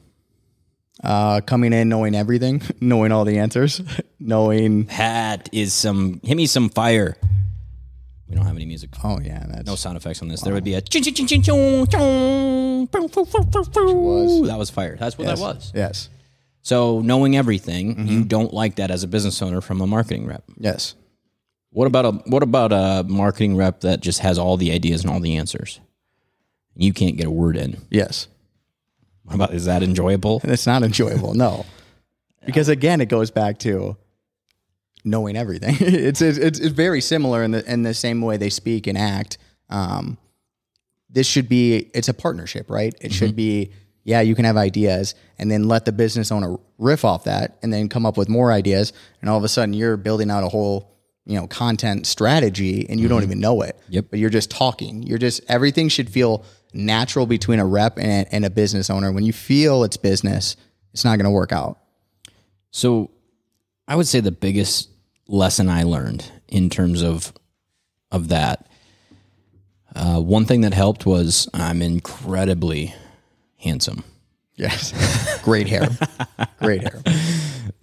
Uh, 1.02 1.40
coming 1.40 1.72
in 1.72 1.88
knowing 1.88 2.14
everything, 2.14 2.62
knowing 2.80 3.12
all 3.12 3.24
the 3.24 3.38
answers, 3.38 3.80
knowing 4.18 4.84
that 4.84 5.48
is 5.52 5.72
some 5.72 6.20
hit 6.22 6.36
me 6.36 6.46
some 6.46 6.68
fire. 6.68 7.16
We 8.28 8.36
don't 8.36 8.46
have 8.46 8.54
any 8.56 8.66
music. 8.66 8.90
Oh 9.02 9.18
yeah, 9.20 9.44
that's 9.48 9.66
no 9.66 9.74
sound 9.74 9.96
effects 9.96 10.22
on 10.22 10.28
this. 10.28 10.42
There 10.42 10.54
would 10.54 10.64
be 10.64 10.74
a 10.74 10.80
ching 10.80 11.02
ching 11.02 11.14
ching 11.14 11.26
ching 11.26 11.42
ching. 11.42 12.86
That 14.46 14.56
was 14.58 14.70
fire. 14.70 14.96
That's 14.96 15.18
what 15.18 15.26
yes. 15.26 15.38
that 15.38 15.44
was. 15.44 15.72
Yes. 15.74 16.08
So 16.62 17.00
knowing 17.00 17.36
everything, 17.36 17.96
mm-hmm. 17.96 18.06
you 18.06 18.24
don't 18.24 18.52
like 18.52 18.76
that 18.76 18.90
as 18.90 19.02
a 19.02 19.08
business 19.08 19.40
owner 19.42 19.60
from 19.60 19.80
a 19.80 19.86
marketing 19.86 20.26
rep. 20.26 20.44
Yes. 20.58 20.94
What 21.70 21.86
about 21.86 22.04
a 22.04 22.10
what 22.26 22.42
about 22.42 22.72
a 22.72 23.04
marketing 23.08 23.56
rep 23.56 23.80
that 23.80 24.00
just 24.00 24.20
has 24.20 24.38
all 24.38 24.56
the 24.56 24.72
ideas 24.72 25.02
and 25.02 25.12
all 25.12 25.20
the 25.20 25.36
answers? 25.36 25.80
You 26.76 26.92
can't 26.92 27.16
get 27.16 27.26
a 27.26 27.30
word 27.30 27.56
in. 27.56 27.78
Yes. 27.90 28.28
How 29.30 29.36
about 29.36 29.54
is 29.54 29.64
that 29.64 29.82
enjoyable? 29.82 30.42
It's 30.44 30.66
not 30.66 30.82
enjoyable, 30.82 31.34
no. 31.34 31.64
Because 32.46 32.70
again, 32.70 33.02
it 33.02 33.10
goes 33.10 33.30
back 33.30 33.58
to 33.60 33.98
knowing 35.04 35.36
everything. 35.36 35.76
it's, 35.80 36.22
it's 36.22 36.38
it's 36.38 36.58
very 36.58 37.02
similar 37.02 37.42
in 37.42 37.50
the 37.50 37.70
in 37.70 37.82
the 37.82 37.92
same 37.92 38.22
way 38.22 38.38
they 38.38 38.48
speak 38.48 38.86
and 38.86 38.96
act. 38.96 39.36
Um, 39.68 40.16
this 41.10 41.26
should 41.26 41.50
be 41.50 41.90
it's 41.94 42.08
a 42.08 42.14
partnership, 42.14 42.70
right? 42.70 42.94
It 42.94 43.08
mm-hmm. 43.08 43.12
should 43.12 43.36
be 43.36 43.72
yeah, 44.04 44.22
you 44.22 44.34
can 44.34 44.46
have 44.46 44.56
ideas 44.56 45.14
and 45.38 45.50
then 45.50 45.64
let 45.64 45.84
the 45.84 45.92
business 45.92 46.32
owner 46.32 46.56
riff 46.78 47.04
off 47.04 47.24
that 47.24 47.58
and 47.62 47.72
then 47.72 47.90
come 47.90 48.06
up 48.06 48.16
with 48.16 48.30
more 48.30 48.50
ideas 48.50 48.94
and 49.20 49.28
all 49.28 49.36
of 49.36 49.44
a 49.44 49.48
sudden 49.48 49.74
you're 49.74 49.98
building 49.98 50.30
out 50.30 50.42
a 50.42 50.48
whole 50.48 50.90
you 51.26 51.38
know 51.38 51.46
content 51.46 52.06
strategy 52.06 52.88
and 52.88 52.98
you 52.98 53.06
mm-hmm. 53.06 53.16
don't 53.16 53.22
even 53.22 53.38
know 53.38 53.60
it. 53.60 53.78
Yep. 53.90 54.06
But 54.10 54.18
you're 54.18 54.30
just 54.30 54.50
talking. 54.50 55.02
You're 55.02 55.18
just 55.18 55.42
everything 55.48 55.88
should 55.88 56.08
feel 56.08 56.44
natural 56.72 57.26
between 57.26 57.58
a 57.58 57.66
rep 57.66 57.98
and, 57.98 58.26
and 58.30 58.44
a 58.44 58.50
business 58.50 58.90
owner. 58.90 59.12
When 59.12 59.24
you 59.24 59.32
feel 59.32 59.84
it's 59.84 59.96
business, 59.96 60.56
it's 60.92 61.04
not 61.04 61.16
going 61.16 61.24
to 61.24 61.30
work 61.30 61.52
out. 61.52 61.78
So, 62.70 63.10
I 63.88 63.96
would 63.96 64.06
say 64.06 64.20
the 64.20 64.30
biggest 64.30 64.88
lesson 65.26 65.68
I 65.68 65.82
learned 65.82 66.30
in 66.48 66.70
terms 66.70 67.02
of 67.02 67.32
of 68.10 68.28
that. 68.28 68.66
Uh, 69.94 70.20
one 70.20 70.44
thing 70.44 70.60
that 70.60 70.74
helped 70.74 71.06
was 71.06 71.48
I'm 71.52 71.82
incredibly 71.82 72.94
handsome. 73.58 74.04
Yes, 74.56 74.92
great 75.42 75.68
hair, 75.68 75.88
great 76.58 76.82
hair. 76.82 77.02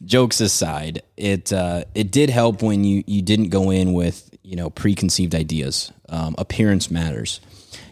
Jokes 0.05 0.39
aside, 0.39 1.01
it 1.17 1.51
uh, 1.51 1.83
it 1.95 2.11
did 2.11 2.29
help 2.29 2.61
when 2.61 2.83
you 2.83 3.03
you 3.07 3.21
didn't 3.21 3.49
go 3.49 3.71
in 3.71 3.93
with 3.93 4.29
you 4.43 4.55
know 4.55 4.69
preconceived 4.69 5.33
ideas. 5.33 5.91
Um, 6.09 6.35
appearance 6.37 6.91
matters. 6.91 7.41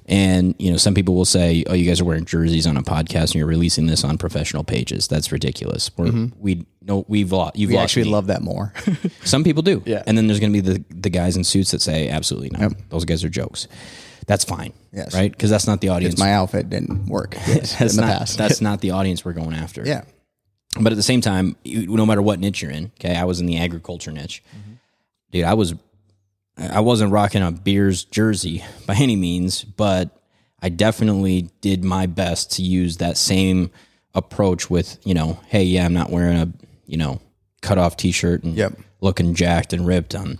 And 0.08 0.54
you 0.60 0.70
know, 0.70 0.78
some 0.78 0.94
people 0.94 1.16
will 1.16 1.26
say, 1.26 1.64
"Oh, 1.68 1.74
you 1.74 1.88
guys 1.88 2.00
are 2.00 2.06
wearing 2.06 2.26
jerseys 2.26 2.68
on 2.68 2.78
a 2.78 2.84
podcast, 2.84 3.32
and 3.32 3.36
you're 3.36 3.48
releasing 3.48 3.88
this 3.88 4.04
on 4.04 4.18
professional 4.20 4.64
pages. 4.64 5.08
That's 5.08 5.32
ridiculous." 5.32 5.90
We're, 5.98 6.06
mm-hmm. 6.06 6.40
We 6.40 6.66
know 6.82 7.06
we've 7.08 7.32
lost. 7.32 7.56
You've 7.56 7.72
we 7.72 7.76
lost 7.76 7.86
actually 7.86 8.04
me. 8.04 8.10
love 8.12 8.28
that 8.28 8.44
more. 8.44 8.72
some 9.24 9.44
people 9.44 9.64
do, 9.64 9.82
yeah. 9.86 10.04
And 10.06 10.16
then 10.16 10.28
there's 10.28 10.40
going 10.40 10.54
to 10.54 10.62
be 10.62 10.74
the 10.74 10.84
the 10.90 11.10
guys 11.10 11.38
in 11.38 11.44
suits 11.44 11.72
that 11.72 11.82
say, 11.82 12.08
"Absolutely 12.08 12.52
not. 12.52 12.62
Yep. 12.62 12.74
Those 12.90 13.06
guys 13.06 13.24
are 13.24 13.30
jokes." 13.30 13.68
That's 14.28 14.44
fine, 14.44 14.74
yes, 14.92 15.14
right? 15.14 15.32
Because 15.32 15.50
that's 15.50 15.68
not 15.68 15.82
the 15.82 15.90
audience. 15.90 16.18
My 16.18 16.34
outfit 16.34 16.70
didn't 16.70 17.08
work. 17.08 17.36
Yes, 17.48 17.78
that's 17.78 17.96
not 17.96 18.28
that's 18.30 18.62
not 18.70 18.82
the 18.82 18.92
audience 18.92 19.24
we're 19.24 19.34
going 19.34 19.54
after. 19.54 19.84
Yeah. 19.86 20.04
But 20.80 20.92
at 20.92 20.96
the 20.98 21.04
same 21.04 21.22
time, 21.22 21.56
no 21.64 22.06
matter 22.06 22.22
what 22.22 22.40
niche 22.40 22.62
you're 22.62 22.72
in, 22.72 22.92
okay, 23.00 23.16
I 23.16 23.24
was 23.24 23.40
in 23.40 23.46
the 23.46 23.58
agriculture 23.58 24.12
niche. 24.12 24.44
Mm-hmm. 24.50 24.74
Dude, 25.32 25.44
I 25.46 25.54
was 25.54 25.74
I 26.58 26.80
wasn't 26.80 27.12
rocking 27.12 27.42
a 27.42 27.52
beers 27.52 28.04
jersey 28.04 28.64
by 28.86 28.96
any 28.96 29.16
means, 29.16 29.64
but 29.64 30.22
I 30.62 30.70
definitely 30.70 31.50
did 31.62 31.84
my 31.84 32.06
best 32.06 32.54
to 32.54 32.64
use 32.64 32.98
that 32.98 33.18
same 33.18 33.72
approach 34.14 34.70
with, 34.70 34.98
you 35.06 35.14
know, 35.14 35.40
hey, 35.48 35.64
yeah, 35.64 35.86
I'm 35.86 35.94
not 35.94 36.10
wearing 36.10 36.38
a, 36.38 36.52
you 36.86 36.98
know, 36.98 37.22
cut 37.62 37.78
off 37.78 37.98
t 37.98 38.12
shirt 38.12 38.44
and 38.44 38.56
yep. 38.56 38.74
looking 39.02 39.36
jacked 39.36 39.74
and 39.74 39.86
ripped 39.86 40.16
on 40.16 40.40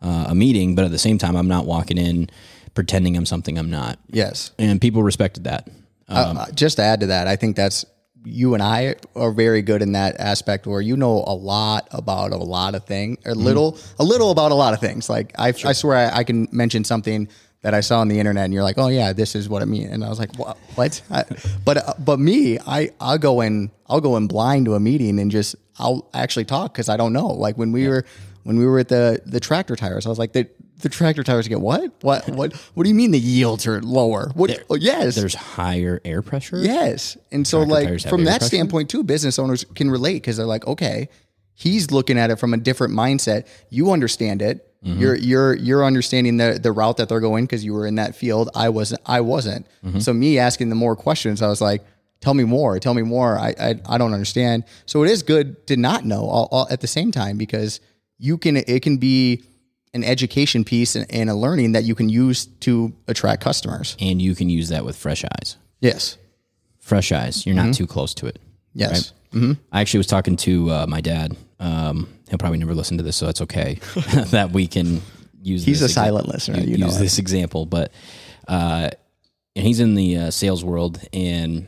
uh, 0.00 0.26
a 0.28 0.34
meeting, 0.34 0.74
but 0.74 0.84
at 0.84 0.90
the 0.90 0.98
same 0.98 1.18
time, 1.18 1.36
I'm 1.36 1.48
not 1.48 1.66
walking 1.66 1.98
in 1.98 2.30
pretending 2.74 3.16
I'm 3.16 3.26
something 3.26 3.58
I'm 3.58 3.70
not. 3.70 3.98
Yes. 4.10 4.52
And 4.58 4.80
people 4.80 5.02
respected 5.02 5.44
that. 5.44 5.68
Uh, 6.08 6.46
just 6.52 6.76
to 6.76 6.84
add 6.84 7.00
to 7.00 7.06
that, 7.06 7.26
I 7.26 7.34
think 7.34 7.56
that's 7.56 7.84
you 8.26 8.54
and 8.54 8.62
I 8.62 8.96
are 9.14 9.30
very 9.30 9.62
good 9.62 9.82
in 9.82 9.92
that 9.92 10.18
aspect 10.18 10.66
where 10.66 10.80
you 10.80 10.96
know 10.96 11.22
a 11.26 11.34
lot 11.34 11.86
about 11.92 12.32
a 12.32 12.36
lot 12.36 12.74
of 12.74 12.84
things, 12.84 13.18
or 13.24 13.34
little, 13.34 13.78
a 14.00 14.04
little 14.04 14.32
about 14.32 14.50
a 14.50 14.54
lot 14.54 14.74
of 14.74 14.80
things. 14.80 15.08
Like 15.08 15.32
I, 15.38 15.48
I 15.48 15.72
swear 15.72 15.96
I, 15.96 16.18
I 16.18 16.24
can 16.24 16.48
mention 16.50 16.82
something 16.82 17.28
that 17.62 17.72
I 17.72 17.80
saw 17.80 18.00
on 18.00 18.08
the 18.08 18.18
internet, 18.18 18.44
and 18.44 18.52
you're 18.52 18.64
like, 18.64 18.78
oh 18.78 18.88
yeah, 18.88 19.12
this 19.12 19.36
is 19.36 19.48
what 19.48 19.62
I 19.62 19.64
mean, 19.64 19.88
and 19.88 20.04
I 20.04 20.08
was 20.08 20.18
like, 20.18 20.36
what? 20.36 20.56
what? 20.74 21.00
I, 21.08 21.24
but 21.64 21.76
uh, 21.76 21.94
but 22.00 22.18
me, 22.18 22.58
I 22.66 22.90
I'll 23.00 23.18
go 23.18 23.42
in, 23.42 23.70
I'll 23.86 24.00
go 24.00 24.16
in 24.16 24.26
blind 24.26 24.66
to 24.66 24.74
a 24.74 24.80
meeting 24.80 25.20
and 25.20 25.30
just 25.30 25.54
I'll 25.78 26.08
actually 26.12 26.46
talk 26.46 26.72
because 26.72 26.88
I 26.88 26.96
don't 26.96 27.12
know. 27.12 27.28
Like 27.28 27.56
when 27.56 27.70
we 27.70 27.86
were 27.86 28.04
when 28.42 28.58
we 28.58 28.66
were 28.66 28.80
at 28.80 28.88
the 28.88 29.22
the 29.24 29.40
tractor 29.40 29.76
tires, 29.76 30.04
I 30.04 30.08
was 30.08 30.18
like, 30.18 30.32
the 30.76 30.88
the 30.88 30.88
tractor 30.88 31.22
tires 31.22 31.48
get 31.48 31.60
what? 31.60 31.92
What 32.02 32.28
what 32.30 32.54
what 32.74 32.84
do 32.84 32.88
you 32.88 32.94
mean 32.94 33.10
the 33.10 33.18
yields 33.18 33.66
are 33.66 33.80
lower? 33.82 34.30
What? 34.34 34.64
oh, 34.70 34.74
yes, 34.74 35.16
There's 35.16 35.34
higher 35.34 36.00
air 36.04 36.22
pressure. 36.22 36.58
Yes. 36.58 37.16
And 37.32 37.46
so, 37.46 37.64
Tractor 37.64 37.90
like, 37.92 38.08
from 38.08 38.24
that 38.24 38.40
pressure? 38.40 38.56
standpoint, 38.56 38.90
too, 38.90 39.02
business 39.02 39.38
owners 39.38 39.64
can 39.74 39.90
relate 39.90 40.14
because 40.14 40.36
they're 40.36 40.46
like, 40.46 40.66
okay, 40.66 41.08
he's 41.54 41.90
looking 41.90 42.18
at 42.18 42.30
it 42.30 42.36
from 42.36 42.54
a 42.54 42.56
different 42.56 42.94
mindset. 42.94 43.46
You 43.70 43.92
understand 43.92 44.42
it. 44.42 44.62
Mm-hmm. 44.84 45.00
You're 45.00 45.16
you're 45.16 45.54
you're 45.54 45.84
understanding 45.84 46.36
the 46.36 46.58
the 46.62 46.72
route 46.72 46.98
that 46.98 47.08
they're 47.08 47.20
going 47.20 47.44
because 47.44 47.64
you 47.64 47.72
were 47.72 47.86
in 47.86 47.96
that 47.96 48.14
field. 48.14 48.50
I 48.54 48.68
wasn't. 48.68 49.00
I 49.06 49.22
wasn't. 49.22 49.66
Mm-hmm. 49.84 50.00
So 50.00 50.12
me 50.12 50.38
asking 50.38 50.68
them 50.68 50.78
more 50.78 50.94
questions, 50.94 51.42
I 51.42 51.48
was 51.48 51.60
like, 51.60 51.82
tell 52.20 52.34
me 52.34 52.44
more. 52.44 52.78
Tell 52.78 52.94
me 52.94 53.02
more. 53.02 53.38
I 53.38 53.54
I, 53.58 53.80
I 53.88 53.98
don't 53.98 54.12
understand. 54.12 54.64
So 54.84 55.02
it 55.02 55.10
is 55.10 55.22
good 55.22 55.66
to 55.68 55.76
not 55.76 56.04
know 56.04 56.26
all, 56.26 56.48
all 56.52 56.66
at 56.70 56.80
the 56.80 56.86
same 56.86 57.10
time 57.10 57.38
because 57.38 57.80
you 58.18 58.38
can. 58.38 58.58
It 58.58 58.82
can 58.82 58.98
be 58.98 59.44
an 59.94 60.04
education 60.04 60.64
piece 60.64 60.96
and, 60.96 61.06
and 61.10 61.30
a 61.30 61.34
learning 61.34 61.72
that 61.72 61.84
you 61.84 61.94
can 61.94 62.08
use 62.08 62.46
to 62.60 62.92
attract 63.08 63.42
customers. 63.42 63.96
And 64.00 64.20
you 64.20 64.34
can 64.34 64.48
use 64.48 64.68
that 64.68 64.84
with 64.84 64.96
fresh 64.96 65.24
eyes. 65.24 65.56
Yes. 65.80 66.18
Fresh 66.78 67.12
eyes. 67.12 67.46
You're 67.46 67.56
not 67.56 67.74
too 67.74 67.86
close 67.86 68.14
to 68.14 68.26
it. 68.26 68.38
Yes. 68.74 69.12
I 69.72 69.80
actually 69.80 69.98
was 69.98 70.06
talking 70.06 70.36
to 70.36 70.70
uh, 70.70 70.86
my 70.88 71.00
dad. 71.00 71.36
Um, 71.60 72.08
he'll 72.28 72.38
probably 72.38 72.58
never 72.58 72.74
listen 72.74 72.96
to 72.98 73.02
this, 73.02 73.16
so 73.16 73.26
that's 73.26 73.42
okay. 73.42 73.74
that 74.30 74.50
we 74.52 74.66
can 74.66 75.02
use. 75.42 75.64
He's 75.64 75.80
this 75.80 75.90
a 75.90 75.94
silent 75.94 76.28
listener, 76.28 76.60
you 76.60 76.76
use 76.76 76.78
know 76.78 76.90
this 76.90 77.18
example, 77.18 77.66
but 77.66 77.92
uh, 78.48 78.90
and 79.54 79.66
he's 79.66 79.80
in 79.80 79.94
the 79.94 80.16
uh, 80.16 80.30
sales 80.30 80.64
world, 80.64 81.00
and 81.12 81.66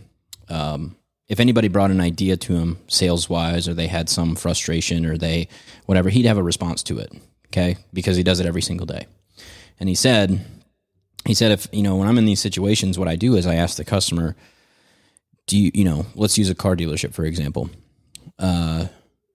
um, 0.48 0.96
if 1.28 1.40
anybody 1.40 1.68
brought 1.68 1.90
an 1.90 2.00
idea 2.00 2.36
to 2.36 2.54
him, 2.54 2.78
sales 2.86 3.28
wise, 3.28 3.68
or 3.68 3.74
they 3.74 3.86
had 3.86 4.08
some 4.08 4.34
frustration, 4.34 5.04
or 5.04 5.18
they 5.18 5.48
whatever, 5.86 6.08
he'd 6.10 6.26
have 6.26 6.38
a 6.38 6.42
response 6.42 6.82
to 6.84 6.98
it. 6.98 7.12
Okay, 7.50 7.76
because 7.92 8.16
he 8.16 8.22
does 8.22 8.40
it 8.40 8.46
every 8.46 8.62
single 8.62 8.86
day. 8.86 9.06
And 9.80 9.88
he 9.88 9.94
said, 9.94 10.44
he 11.24 11.34
said, 11.34 11.52
if 11.52 11.66
you 11.72 11.82
know, 11.82 11.96
when 11.96 12.08
I'm 12.08 12.18
in 12.18 12.24
these 12.26 12.40
situations, 12.40 12.98
what 12.98 13.08
I 13.08 13.16
do 13.16 13.36
is 13.36 13.46
I 13.46 13.54
ask 13.54 13.76
the 13.76 13.84
customer, 13.84 14.36
do 15.46 15.56
you, 15.58 15.70
you 15.74 15.84
know, 15.84 16.06
let's 16.14 16.36
use 16.36 16.50
a 16.50 16.54
car 16.54 16.76
dealership 16.76 17.14
for 17.14 17.24
example. 17.24 17.70
Uh, 18.38 18.86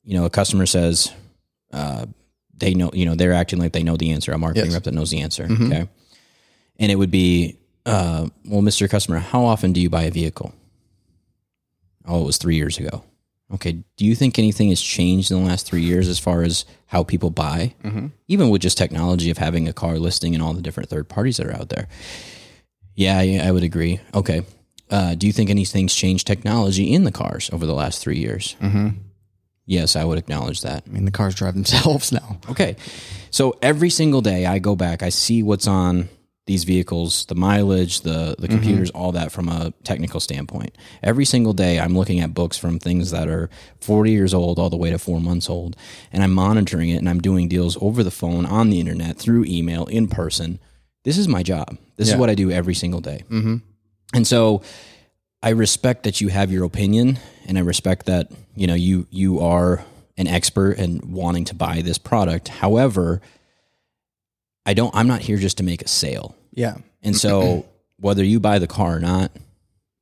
you 0.04 0.14
know, 0.16 0.26
a 0.26 0.30
customer 0.30 0.66
says, 0.66 1.12
uh, 1.72 2.06
they 2.56 2.74
know, 2.76 2.92
you 2.94 3.06
know, 3.06 3.16
they're 3.16 3.34
acting 3.34 3.60
like 3.60 3.72
they 3.74 3.84
know 3.84 3.98
the 3.98 4.12
answer. 4.12 4.32
A 4.32 4.38
marketing 4.38 4.66
Yes. 4.66 4.74
rep 4.76 4.84
that 4.84 4.94
knows 4.94 5.10
the 5.10 5.22
answer. 5.22 5.48
Okay. 5.50 5.88
And 6.80 6.92
it 6.92 6.96
would 6.96 7.12
be, 7.12 7.58
uh, 7.86 8.28
well, 8.46 8.62
Mr. 8.62 8.90
Customer, 8.90 9.20
how 9.20 9.44
often 9.46 9.74
do 9.74 9.82
you 9.82 9.90
buy 9.90 10.04
a 10.04 10.12
vehicle? 10.12 10.54
Oh, 12.06 12.22
it 12.22 12.26
was 12.26 12.38
three 12.38 12.56
years 12.56 12.78
ago. 12.78 13.04
Okay. 13.54 13.84
Do 13.98 14.06
you 14.06 14.16
think 14.16 14.38
anything 14.40 14.70
has 14.70 14.82
changed 14.82 15.32
in 15.32 15.42
the 15.42 15.48
last 15.50 15.66
three 15.66 15.84
years 15.84 16.08
as 16.08 16.20
far 16.20 16.44
as 16.44 16.66
how 16.88 17.04
people 17.04 17.30
buy? 17.30 17.76
Even 18.28 18.50
with 18.50 18.62
just 18.62 18.78
technology 18.78 19.30
of 19.30 19.38
having 19.38 19.68
a 19.68 19.74
car 19.74 19.98
listing 20.00 20.34
and 20.34 20.44
all 20.44 20.54
the 20.54 20.62
different 20.62 20.90
third 20.90 21.10
parties 21.10 21.38
that 21.38 21.48
are 21.48 21.56
out 21.56 21.70
there. 21.70 21.88
Yeah, 22.96 23.18
I, 23.18 23.42
I 23.44 23.52
would 23.52 23.64
agree. 23.64 24.00
Okay. 24.14 24.44
Uh, 24.90 25.16
do 25.16 25.28
you 25.28 25.34
think 25.34 25.50
anything's 25.50 25.94
changed 25.96 26.28
technology 26.28 26.94
in 26.94 27.04
the 27.04 27.12
cars 27.12 27.50
over 27.52 27.66
the 27.66 27.74
last 27.74 28.02
three 28.02 28.18
years? 28.18 28.56
Mm-hmm. 28.62 28.90
Yes, 29.66 29.96
I 29.96 30.04
would 30.04 30.18
acknowledge 30.18 30.62
that. 30.62 30.84
I 30.86 30.90
mean, 30.90 31.06
the 31.06 31.12
cars 31.12 31.36
drive 31.36 31.54
themselves 31.54 32.12
now. 32.12 32.40
Okay. 32.50 32.76
So 33.32 33.58
every 33.62 33.90
single 33.90 34.22
day 34.22 34.46
I 34.46 34.60
go 34.60 34.76
back, 34.76 35.02
I 35.04 35.10
see 35.10 35.42
what's 35.42 35.68
on 35.68 36.10
these 36.46 36.66
vehicles, 36.66 37.26
the 37.26 37.36
mileage, 37.36 38.02
the 38.02 38.36
the 38.38 38.48
computers, 38.48 38.90
all 38.92 39.14
that 39.14 39.32
from 39.32 39.48
a 39.48 39.72
technical 39.84 40.20
standpoint. 40.20 40.76
Every 41.02 41.26
single 41.26 41.54
day 41.54 41.80
I'm 41.80 41.98
looking 41.98 42.20
at 42.20 42.34
books 42.34 42.58
from 42.58 42.80
things 42.80 43.12
that 43.12 43.30
are 43.30 43.50
40 43.80 44.12
years 44.12 44.34
old 44.34 44.60
all 44.60 44.70
the 44.70 44.78
way 44.78 44.90
to 44.90 45.00
4 45.00 45.22
months 45.22 45.50
old 45.50 45.76
and 46.12 46.22
I'm 46.22 46.34
monitoring 46.34 46.90
it 46.90 46.98
and 46.98 47.10
I'm 47.10 47.22
doing 47.22 47.48
deals 47.48 47.78
over 47.82 48.04
the 48.04 48.12
phone, 48.12 48.46
on 48.46 48.70
the 48.70 48.80
internet, 48.80 49.18
through 49.18 49.46
email, 49.46 49.86
in 49.86 50.08
person. 50.08 50.60
This 51.04 51.18
is 51.18 51.28
my 51.28 51.44
job. 51.44 51.78
This 51.96 52.10
is 52.10 52.16
what 52.16 52.30
I 52.30 52.36
do 52.36 52.52
every 52.52 52.74
single 52.74 53.02
day. 53.02 53.24
Mm-hmm. 53.30 53.58
And 54.14 54.28
so 54.28 54.62
I 55.42 55.50
respect 55.50 56.04
that 56.04 56.22
you 56.22 56.30
have 56.30 56.52
your 56.52 56.66
opinion 56.66 57.20
and 57.48 57.58
I 57.58 57.62
respect 57.62 58.06
that, 58.08 58.32
you 58.56 58.68
know, 58.68 58.76
you 58.76 59.08
you 59.12 59.40
are 59.40 59.84
an 60.18 60.28
expert 60.28 60.78
and 60.78 61.04
wanting 61.06 61.46
to 61.46 61.56
buy 61.56 61.82
this 61.82 61.98
product. 61.98 62.48
However, 62.48 63.22
I 64.66 64.74
don't 64.74 64.94
I'm 64.96 65.08
not 65.08 65.22
here 65.22 65.38
just 65.38 65.58
to 65.58 65.64
make 65.64 65.82
a 65.82 65.88
sale. 65.88 66.36
Yeah. 66.52 66.78
And 67.02 67.16
so 67.16 67.66
whether 68.00 68.24
you 68.24 68.40
buy 68.40 68.60
the 68.60 68.68
car 68.68 68.96
or 68.96 69.00
not, 69.00 69.32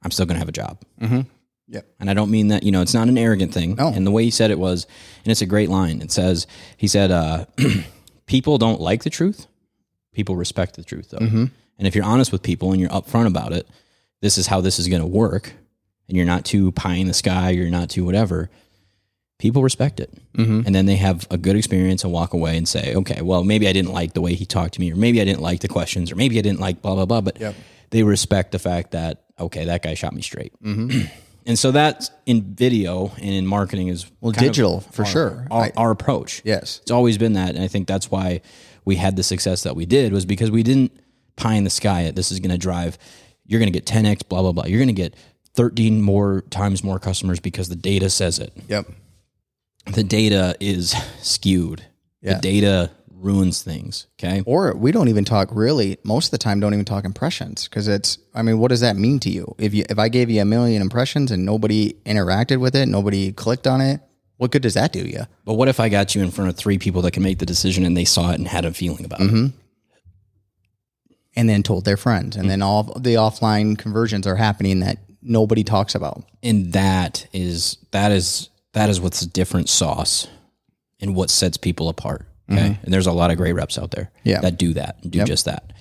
I'm 0.04 0.12
still 0.12 0.26
going 0.26 0.36
to 0.36 0.40
have 0.40 0.50
a 0.50 0.54
job. 0.54 0.80
Mm-hmm. 1.00 1.22
Yep. 1.68 1.86
And 2.00 2.10
I 2.10 2.14
don't 2.14 2.30
mean 2.30 2.50
that, 2.50 2.64
you 2.64 2.72
know, 2.72 2.82
it's 2.82 2.94
not 2.94 3.08
an 3.08 3.18
arrogant 3.18 3.54
thing. 3.54 3.76
No. 3.76 3.88
And 3.88 4.06
the 4.06 4.12
way 4.12 4.26
he 4.26 4.32
said 4.32 4.52
it 4.52 4.60
was, 4.60 4.88
and 5.24 5.32
it's 5.32 5.42
a 5.42 5.46
great 5.46 5.70
line. 5.70 6.02
It 6.02 6.12
says, 6.12 6.46
he 6.76 6.88
said, 6.88 7.12
uh, 7.12 7.46
people 8.26 8.58
don't 8.58 8.82
like 8.82 9.04
the 9.04 9.10
truth. 9.10 9.48
People 10.14 10.36
respect 10.36 10.76
the 10.76 10.84
truth, 10.84 11.12
though. 11.12 11.20
Mm-hmm. 11.20 11.46
And 11.78 11.88
if 11.88 11.96
you're 11.96 12.04
honest 12.04 12.32
with 12.32 12.44
people 12.44 12.72
and 12.72 12.82
you're 12.82 12.90
upfront 12.90 13.28
about 13.28 13.54
it, 13.54 13.68
this 14.22 14.38
is 14.38 14.48
how 14.48 14.60
this 14.60 14.80
is 14.80 14.88
going 14.88 15.02
to 15.02 15.08
work, 15.08 15.54
and 16.08 16.18
you're 16.18 16.26
not 16.26 16.46
too 16.46 16.72
pie 16.74 16.96
in 16.96 17.08
the 17.08 17.14
sky, 17.14 17.52
you're 17.52 17.70
not 17.70 17.90
too 17.90 18.04
whatever, 18.06 18.50
people 19.42 19.64
respect 19.64 20.00
it. 20.00 20.14
Mm-hmm. 20.38 20.62
And 20.66 20.74
then 20.76 20.86
they 20.86 20.96
have 20.96 21.28
a 21.32 21.38
good 21.38 21.56
experience 21.58 22.04
and 22.06 22.14
walk 22.14 22.34
away 22.34 22.56
and 22.56 22.68
say, 22.68 22.94
okay, 22.96 23.22
well, 23.22 23.44
maybe 23.44 23.68
I 23.68 23.74
didn't 23.74 23.92
like 23.92 24.14
the 24.14 24.22
way 24.22 24.36
he 24.36 24.46
talked 24.46 24.76
to 24.76 24.80
me, 24.80 24.92
or 24.92 24.96
maybe 24.96 25.20
I 25.20 25.26
didn't 25.26 25.42
like 25.42 25.60
the 25.60 25.68
questions, 25.68 26.12
or 26.12 26.16
maybe 26.16 26.38
I 26.40 26.42
didn't 26.42 26.60
like 26.60 26.82
blah, 26.82 26.96
blah, 26.96 27.06
blah. 27.06 27.22
But 27.22 27.40
Yep. 27.42 27.56
they 27.90 28.04
respect 28.04 28.52
the 28.52 28.60
fact 28.60 28.92
that, 28.92 29.24
okay, 29.40 29.66
that 29.66 29.82
guy 29.84 29.96
shot 29.96 30.14
me 30.14 30.22
straight. 30.22 30.54
Mm-hmm. 30.64 31.02
And 31.44 31.58
so 31.58 31.72
that's 31.72 32.12
in 32.28 32.54
video 32.54 33.08
and 33.18 33.32
in 33.34 33.48
marketing 33.48 33.88
is 33.88 34.06
Well, 34.22 34.32
digital 34.32 34.82
for 34.82 35.02
our- 35.06 35.12
sure. 35.12 35.48
Our, 35.50 35.64
I- 35.64 35.72
our 35.76 35.90
approach. 35.90 36.44
yes. 36.46 36.78
It's 36.84 36.92
always 36.92 37.18
been 37.18 37.34
that. 37.34 37.56
And 37.56 37.64
I 37.64 37.68
think 37.68 37.88
that's 37.88 38.12
why 38.12 38.42
we 38.86 38.96
had 38.98 39.16
the 39.16 39.24
success 39.24 39.64
that 39.64 39.76
we 39.76 39.88
did 39.88 40.14
was 40.14 40.24
because 40.24 40.52
we 40.52 40.62
didn't 40.62 40.92
pie 41.38 41.56
in 41.56 41.64
the 41.64 41.72
sky 41.72 42.02
it. 42.02 42.16
This 42.16 42.32
is 42.32 42.40
going 42.40 42.52
to 42.52 42.60
drive, 42.60 43.00
you're 43.48 43.60
going 43.60 43.74
to 43.74 43.78
get 43.80 43.88
10X, 43.88 44.30
blah, 44.30 44.44
blah, 44.44 44.52
blah. 44.52 44.66
You're 44.68 44.78
going 44.78 44.96
to 44.96 45.02
get 45.02 45.16
13 45.56 46.00
more 46.04 46.42
times 46.52 46.84
more 46.84 47.00
customers 47.00 47.40
because 47.40 47.70
the 47.70 47.76
data 47.76 48.12
says 48.12 48.38
it. 48.38 48.54
Yep. 48.68 48.92
The 49.94 50.04
data 50.04 50.56
is 50.60 50.92
skewed. 51.22 51.84
Yeah. 52.22 52.36
The 52.36 52.42
data 52.42 52.92
ruins 53.14 53.62
things. 53.62 54.08
Okay. 54.20 54.42
Or 54.46 54.76
we 54.76 54.92
don't 54.92 55.08
even 55.08 55.26
talk 55.26 55.50
really 55.52 55.98
most 56.04 56.28
of 56.28 56.32
the 56.32 56.38
time. 56.40 56.60
Don't 56.60 56.74
even 56.74 56.86
talk 56.86 57.06
impressions 57.06 57.68
because 57.68 57.88
it's. 57.88 58.18
I 58.34 58.42
mean, 58.42 58.60
what 58.60 58.70
does 58.70 58.82
that 58.82 58.96
mean 58.96 59.20
to 59.22 59.30
you? 59.30 59.56
If 59.58 59.74
you 59.74 59.84
if 59.90 59.98
I 60.00 60.10
gave 60.10 60.30
you 60.30 60.42
a 60.42 60.46
million 60.46 60.82
impressions 60.82 61.32
and 61.32 61.46
nobody 61.46 61.94
interacted 62.06 62.60
with 62.60 62.76
it, 62.76 62.88
nobody 62.88 63.32
clicked 63.32 63.68
on 63.68 63.82
it, 63.82 64.02
what 64.38 64.52
good 64.52 64.62
does 64.64 64.74
that 64.76 64.92
do 64.92 65.00
you? 65.04 65.22
But 65.46 65.54
what 65.56 65.68
if 65.68 65.80
I 65.80 65.90
got 65.90 66.16
you 66.16 66.24
in 66.24 66.32
front 66.32 66.50
of 66.50 66.56
three 66.58 66.78
people 66.80 67.02
that 67.04 67.12
can 67.12 67.22
make 67.24 67.38
the 67.40 67.46
decision 67.46 67.86
and 67.86 67.96
they 67.96 68.06
saw 68.06 68.32
it 68.32 68.40
and 68.40 68.48
had 68.48 68.66
a 68.66 68.74
feeling 68.74 69.06
about 69.06 69.20
Mm-hmm. 69.20 69.46
it? 69.48 69.52
And 71.36 71.48
then 71.48 71.64
told 71.64 71.86
their 71.86 71.96
friends, 71.96 72.36
and 72.36 72.50
then 72.50 72.62
all 72.62 72.84
the 72.84 73.14
offline 73.16 73.78
conversions 73.78 74.28
are 74.28 74.36
happening 74.36 74.82
that 74.82 74.98
nobody 75.22 75.64
talks 75.64 75.96
about. 75.96 76.24
and 76.44 76.74
that 76.74 77.26
is 77.32 77.78
that 77.92 78.12
is 78.12 78.50
that 78.74 78.90
is 78.90 79.00
what's 79.02 79.22
a 79.22 79.28
different 79.30 79.70
sauce 79.70 80.28
and 81.00 81.16
what 81.16 81.30
sets 81.30 81.58
people 81.58 81.90
apart 81.90 82.26
okay? 82.52 82.78
And 82.84 82.94
there's 82.94 83.08
a 83.08 83.12
lot 83.14 83.32
of 83.32 83.38
great 83.38 83.54
reps 83.54 83.78
out 83.78 83.92
there 83.92 84.12
Mm-hmm. 84.20 84.30
Yeah. 84.30 84.42
that 84.42 84.58
do 84.58 84.74
that 84.74 84.98
and 85.04 85.12
do 85.12 85.24
just 85.24 85.46
that. 85.46 85.72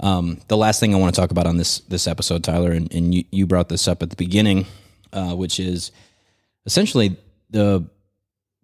Um, 0.00 0.40
the 0.48 0.56
last 0.56 0.78
thing 0.80 0.94
i 0.94 0.98
want 0.98 1.12
to 1.14 1.20
talk 1.20 1.30
about 1.32 1.46
on 1.46 1.56
this 1.56 1.80
this 1.80 2.06
episode 2.06 2.44
tyler 2.44 2.70
and, 2.70 2.92
and 2.94 3.12
you, 3.14 3.24
you 3.32 3.46
brought 3.46 3.68
this 3.68 3.88
up 3.88 4.02
at 4.02 4.10
the 4.10 4.16
beginning 4.16 4.66
uh, 5.12 5.34
which 5.34 5.58
is 5.58 5.90
essentially 6.66 7.16
the 7.50 7.84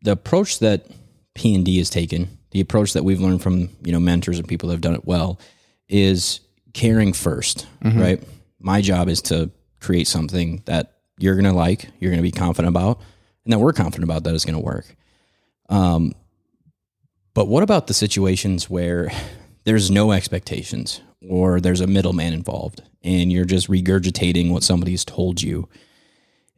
the 0.02 0.12
approach 0.12 0.60
that 0.60 0.86
p&d 1.34 1.78
has 1.78 1.90
taken 1.90 2.28
the 2.52 2.60
approach 2.60 2.92
that 2.92 3.02
we've 3.02 3.20
learned 3.20 3.42
from 3.42 3.68
you 3.84 3.90
know 3.92 3.98
mentors 3.98 4.38
and 4.38 4.46
people 4.46 4.68
that 4.68 4.74
have 4.74 4.80
done 4.80 4.94
it 4.94 5.04
well 5.06 5.40
is 5.88 6.38
caring 6.72 7.12
1st 7.12 7.66
right? 7.82 8.22
My 8.60 8.80
job 8.80 9.08
is 9.08 9.20
to 9.22 9.50
create 9.80 10.06
something 10.06 10.62
that 10.66 10.92
you're 11.18 11.34
going 11.34 11.44
to 11.44 11.52
like 11.52 11.88
you're 11.98 12.10
going 12.12 12.22
to 12.22 12.30
be 12.30 12.30
confident 12.32 12.68
about 12.68 13.00
and 13.44 13.52
that 13.52 13.58
we're 13.58 13.72
confident 13.72 14.04
about 14.04 14.24
that 14.24 14.34
is 14.34 14.44
going 14.44 14.54
to 14.54 14.60
work 14.64 14.96
um, 15.68 16.12
but 17.34 17.46
what 17.48 17.62
about 17.62 17.86
the 17.86 17.94
situations 17.94 18.68
where 18.70 19.10
there's 19.64 19.90
no 19.90 20.12
expectations 20.12 21.00
or 21.28 21.60
there's 21.60 21.80
a 21.80 21.86
middleman 21.86 22.32
involved 22.32 22.82
and 23.02 23.32
you're 23.32 23.44
just 23.44 23.68
regurgitating 23.68 24.50
what 24.50 24.62
somebody's 24.62 25.04
told 25.04 25.40
you 25.42 25.68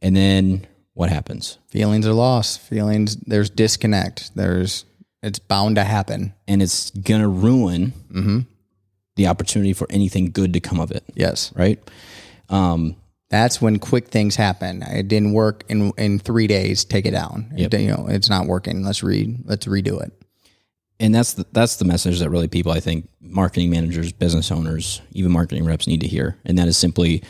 and 0.02 0.16
then 0.16 0.66
what 0.94 1.08
happens 1.10 1.58
Feelings 1.68 2.06
are 2.06 2.14
lost. 2.14 2.60
Feelings. 2.60 3.16
There's 3.16 3.50
disconnect. 3.50 4.34
There's. 4.34 4.86
It's 5.22 5.38
bound 5.38 5.76
to 5.76 5.84
happen. 5.84 6.32
and 6.48 6.62
it's 6.62 6.88
going 6.90 7.20
to 7.20 7.28
ruin 7.28 8.46
the 9.16 9.26
opportunity 9.26 9.72
for 9.74 9.86
anything 9.90 10.30
good 10.30 10.52
to 10.54 10.60
come 10.60 10.80
of 10.80 10.90
it 10.90 11.04
Yes. 11.14 11.52
right? 11.54 11.78
Um, 12.48 12.96
That's 13.28 13.60
when 13.60 13.78
quick 13.78 14.08
things 14.08 14.36
happen. 14.36 14.82
It 14.82 15.08
didn't 15.08 15.32
work 15.32 15.64
in 15.68 15.92
in 15.98 16.18
three 16.18 16.46
days. 16.46 16.84
Take 16.84 17.06
it 17.06 17.10
down. 17.12 17.52
It- 17.56 17.72
you 17.74 17.88
know, 17.88 18.06
it's 18.08 18.30
not 18.30 18.46
working. 18.46 18.84
Let's 18.84 19.02
read. 19.02 19.40
Let's 19.44 19.66
redo 19.66 20.00
it. 20.02 20.12
and 21.00 21.14
that's 21.14 21.34
the, 21.34 21.44
that's 21.52 21.76
the 21.76 21.84
message 21.84 22.20
that 22.20 22.30
really 22.30 22.48
people 22.48 22.72
I 22.72 22.80
think 22.80 23.08
marketing 23.20 23.70
managers, 23.70 24.12
business 24.12 24.50
owners, 24.50 25.02
even 25.12 25.30
marketing 25.32 25.66
reps 25.66 25.86
need 25.86 26.00
to 26.02 26.06
hear, 26.08 26.38
and 26.44 26.56
that 26.58 26.68
is 26.68 26.76
simply 26.76 27.22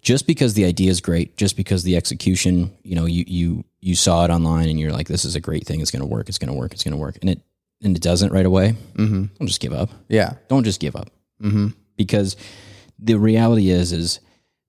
just 0.00 0.26
because 0.26 0.54
the 0.54 0.64
idea 0.64 0.90
is 0.90 1.00
great, 1.00 1.36
just 1.36 1.56
because 1.56 1.82
the 1.82 1.96
execution, 1.96 2.70
you 2.84 2.94
know, 2.94 3.04
you 3.04 3.24
you 3.26 3.64
you 3.80 3.94
saw 3.96 4.24
it 4.24 4.30
online 4.30 4.68
and 4.68 4.78
you're 4.80 4.92
like, 4.92 5.08
this 5.08 5.24
is 5.24 5.34
a 5.36 5.40
great 5.40 5.66
thing, 5.66 5.80
it's 5.80 5.90
going 5.90 6.00
to 6.00 6.06
work, 6.06 6.28
it's 6.28 6.38
going 6.38 6.52
to 6.52 6.58
work, 6.58 6.72
it's 6.72 6.84
going 6.84 6.92
to 6.92 6.98
work, 6.98 7.18
and 7.20 7.28
it 7.30 7.40
and 7.82 7.96
it 7.96 8.02
doesn't 8.02 8.32
right 8.32 8.46
away. 8.46 8.74
Mm-hmm. 8.94 9.24
Don't 9.38 9.48
just 9.48 9.60
give 9.60 9.72
up. 9.72 9.90
Yeah. 10.08 10.34
Don't 10.48 10.64
just 10.64 10.80
give 10.80 10.96
up, 10.96 11.10
mm-hmm. 11.42 11.68
because 11.96 12.36
the 12.98 13.16
reality 13.16 13.70
is 13.70 13.92
is 13.92 14.20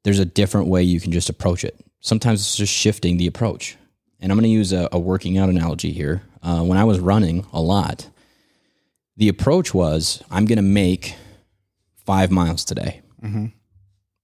there's 0.04 0.20
a 0.20 0.26
different 0.26 0.68
way 0.68 0.84
you 0.84 1.00
can 1.00 1.12
just 1.12 1.30
approach 1.30 1.64
it. 1.64 1.76
Sometimes 2.02 2.40
it's 2.42 2.56
just 2.56 2.74
shifting 2.74 3.18
the 3.18 3.28
approach. 3.28 3.78
And 4.20 4.32
I'm 4.32 4.38
going 4.38 4.44
to 4.44 4.50
use 4.50 4.74
a, 4.74 4.90
a 4.92 5.00
working 5.00 5.38
out 5.38 5.50
analogy 5.50 5.92
here. 5.92 6.24
Uh, 6.44 6.62
when 6.62 6.78
I 6.78 6.84
was 6.86 7.00
running 7.00 7.46
a 7.54 7.62
lot, 7.62 8.10
the 9.18 9.28
approach 9.30 9.74
was 9.74 10.22
I'm 10.32 10.46
going 10.46 10.58
to 10.58 10.62
make 10.62 11.16
five 12.06 12.32
miles 12.32 12.64
today. 12.66 13.02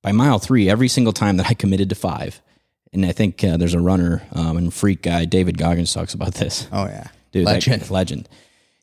By 0.02 0.12
mile 0.12 0.40
three, 0.40 0.70
every 0.70 0.88
single 0.88 1.14
time 1.14 1.38
that 1.38 1.48
I 1.48 1.54
committed 1.54 1.90
to 1.90 1.96
five, 1.96 2.42
and 2.94 3.06
I 3.06 3.12
think 3.12 3.44
uh, 3.44 3.58
there's 3.58 3.74
a 3.74 3.80
runner 3.80 4.22
um, 4.34 4.56
and 4.56 4.74
freak 4.74 5.02
guy, 5.02 5.26
David 5.26 5.58
Goggins, 5.58 5.94
talks 5.94 6.14
about 6.14 6.36
this. 6.36 6.68
Oh 6.72 6.86
yeah. 6.86 7.08
Dude, 7.32 7.46
that- 7.48 7.92
Legend. 7.92 8.30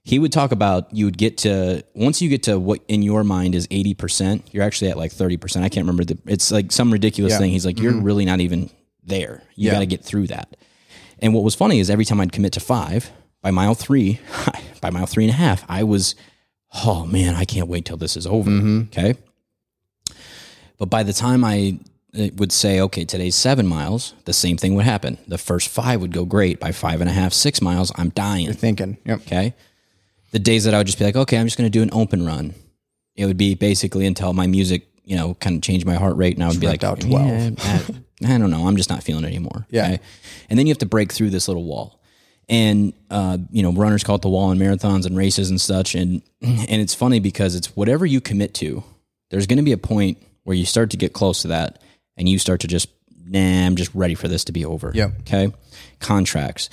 He 0.05 0.19
would 0.19 0.33
talk 0.33 0.51
about 0.51 0.93
you 0.93 1.05
would 1.05 1.17
get 1.17 1.39
to 1.39 1.85
once 1.95 2.21
you 2.21 2.29
get 2.29 2.43
to 2.45 2.59
what 2.59 2.81
in 2.89 3.03
your 3.03 3.23
mind 3.23 3.55
is 3.55 3.69
eighty 3.71 3.95
percent, 3.95 4.49
you're 4.53 4.65
actually 4.65 4.91
at 4.91 4.97
like 4.97 5.13
thirty 5.13 5.37
percent. 5.37 5.65
I 5.65 5.69
can't 5.69 5.87
remember 5.87 6.05
the. 6.05 6.19
It's 6.27 6.51
like 6.51 6.73
some 6.73 6.93
ridiculous 6.93 7.31
Yeah. 7.33 7.37
Mm-hmm. 7.37 7.43
thing. 7.45 7.53
He's 7.53 7.65
like, 7.67 7.79
you're 7.79 8.01
really 8.01 8.25
not 8.25 8.41
even 8.41 8.69
there. 9.05 9.43
You 9.55 9.67
Yeah. 9.67 9.75
got 9.75 9.79
to 9.81 9.87
get 9.87 10.05
through 10.05 10.27
that. 10.29 10.57
And 11.21 11.33
what 11.35 11.45
was 11.45 11.55
funny 11.55 11.79
is 11.79 11.89
every 11.89 12.05
time 12.05 12.21
I'd 12.21 12.33
commit 12.33 12.53
to 12.55 12.61
five 12.61 13.13
by 13.43 13.53
mile 13.53 13.75
three, 13.77 14.19
by 14.81 14.91
mile 14.91 15.07
three 15.07 15.25
and 15.25 15.33
a 15.33 15.37
half, 15.37 15.65
I 15.69 15.85
was, 15.85 16.17
oh 16.85 17.07
man, 17.07 17.37
I 17.37 17.45
can't 17.45 17.69
wait 17.69 17.85
till 17.85 17.97
this 17.97 18.17
is 18.17 18.27
over. 18.27 18.51
Mm-hmm. 18.51 18.83
Okay. 18.89 19.15
But 20.79 20.87
by 20.91 21.05
the 21.05 21.13
time 21.13 21.45
I 21.45 21.79
uh, 22.19 22.29
would 22.37 22.51
say, 22.51 22.81
okay, 22.81 23.05
today's 23.05 23.37
seven 23.37 23.67
miles, 23.69 24.15
the 24.25 24.33
same 24.33 24.57
thing 24.57 24.75
would 24.75 24.85
happen. 24.85 25.19
The 25.29 25.39
first 25.39 25.69
five 25.69 26.01
would 26.01 26.13
go 26.13 26.25
great. 26.25 26.59
By 26.59 26.73
five 26.73 27.01
and 27.01 27.09
a 27.09 27.13
half, 27.13 27.33
six 27.33 27.63
miles, 27.63 27.93
I'm 27.97 28.09
dying. 28.11 28.47
You're 28.47 28.55
thinking. 28.55 28.99
Yep. 29.05 29.21
Okay. 29.23 29.55
The 30.33 30.39
days 30.39 30.65
that 30.65 30.75
I 30.75 30.79
would 30.79 30.87
just 30.87 30.99
be 30.99 31.05
like, 31.05 31.17
okay, 31.17 31.39
I'm 31.39 31.47
just 31.47 31.57
going 31.57 31.71
to 31.71 31.79
do 31.79 31.83
an 31.83 31.91
open 31.93 32.27
run. 32.27 32.55
It 33.17 33.27
would 33.27 33.37
be 33.37 33.55
basically 33.55 34.07
until 34.07 34.33
my 34.33 34.47
music, 34.47 34.89
you 35.05 35.17
know, 35.17 35.35
kind 35.35 35.57
of 35.57 35.63
changed 35.63 35.87
my 35.87 35.95
heart 35.95 36.17
rate, 36.17 36.35
and 36.35 36.45
I 36.45 36.49
would 36.49 36.61
be 36.61 36.67
like, 36.67 36.83
out 36.83 37.01
12. 37.01 37.27
"Yeah, 37.27 37.51
I, 37.59 38.35
I 38.35 38.39
don't 38.39 38.51
know, 38.51 38.67
I'm 38.67 38.77
just 38.77 38.89
not 38.89 39.03
feeling 39.03 39.25
it 39.25 39.29
anymore. 39.29 39.67
Yeah. 39.71 39.99
And 40.49 40.59
then 40.59 40.67
you 40.67 40.71
have 40.71 40.79
to 40.79 40.87
break 40.87 41.13
through 41.13 41.31
this 41.31 41.49
little 41.49 41.65
wall, 41.65 42.01
and 42.49 42.93
uh, 43.11 43.39
you 43.51 43.63
know, 43.63 43.73
runners 43.73 44.05
call 44.05 44.17
it 44.17 44.23
the 44.23 44.29
wall 44.29 44.51
in 44.53 44.59
marathons 44.59 45.07
and 45.07 45.17
races 45.17 45.51
and 45.51 45.61
such. 45.61 45.95
And 45.95 46.23
and 46.41 46.81
it's 46.81 46.95
funny 46.95 47.21
because 47.21 47.55
it's 47.55 47.77
whatever 47.77 48.07
you 48.07 48.21
commit 48.21 48.55
to. 48.55 48.83
There's 49.31 49.47
going 49.47 49.59
to 49.59 49.63
be 49.63 49.73
a 49.73 49.79
point 49.79 50.19
where 50.45 50.57
you 50.57 50.65
start 50.67 50.91
to 50.91 50.97
get 50.97 51.13
close 51.13 51.43
to 51.43 51.49
that, 51.49 51.83
and 52.17 52.29
you 52.29 52.39
start 52.39 52.61
to 52.61 52.67
just, 52.67 52.89
nah, 53.27 53.67
I'm 53.67 53.77
just 53.77 53.95
ready 53.95 54.15
for 54.15 54.29
this 54.29 54.45
to 54.45 54.53
be 54.53 54.65
over. 54.65 54.93
Yep. 54.95 55.13
Okay. 55.21 55.53
Contracts. 56.01 56.71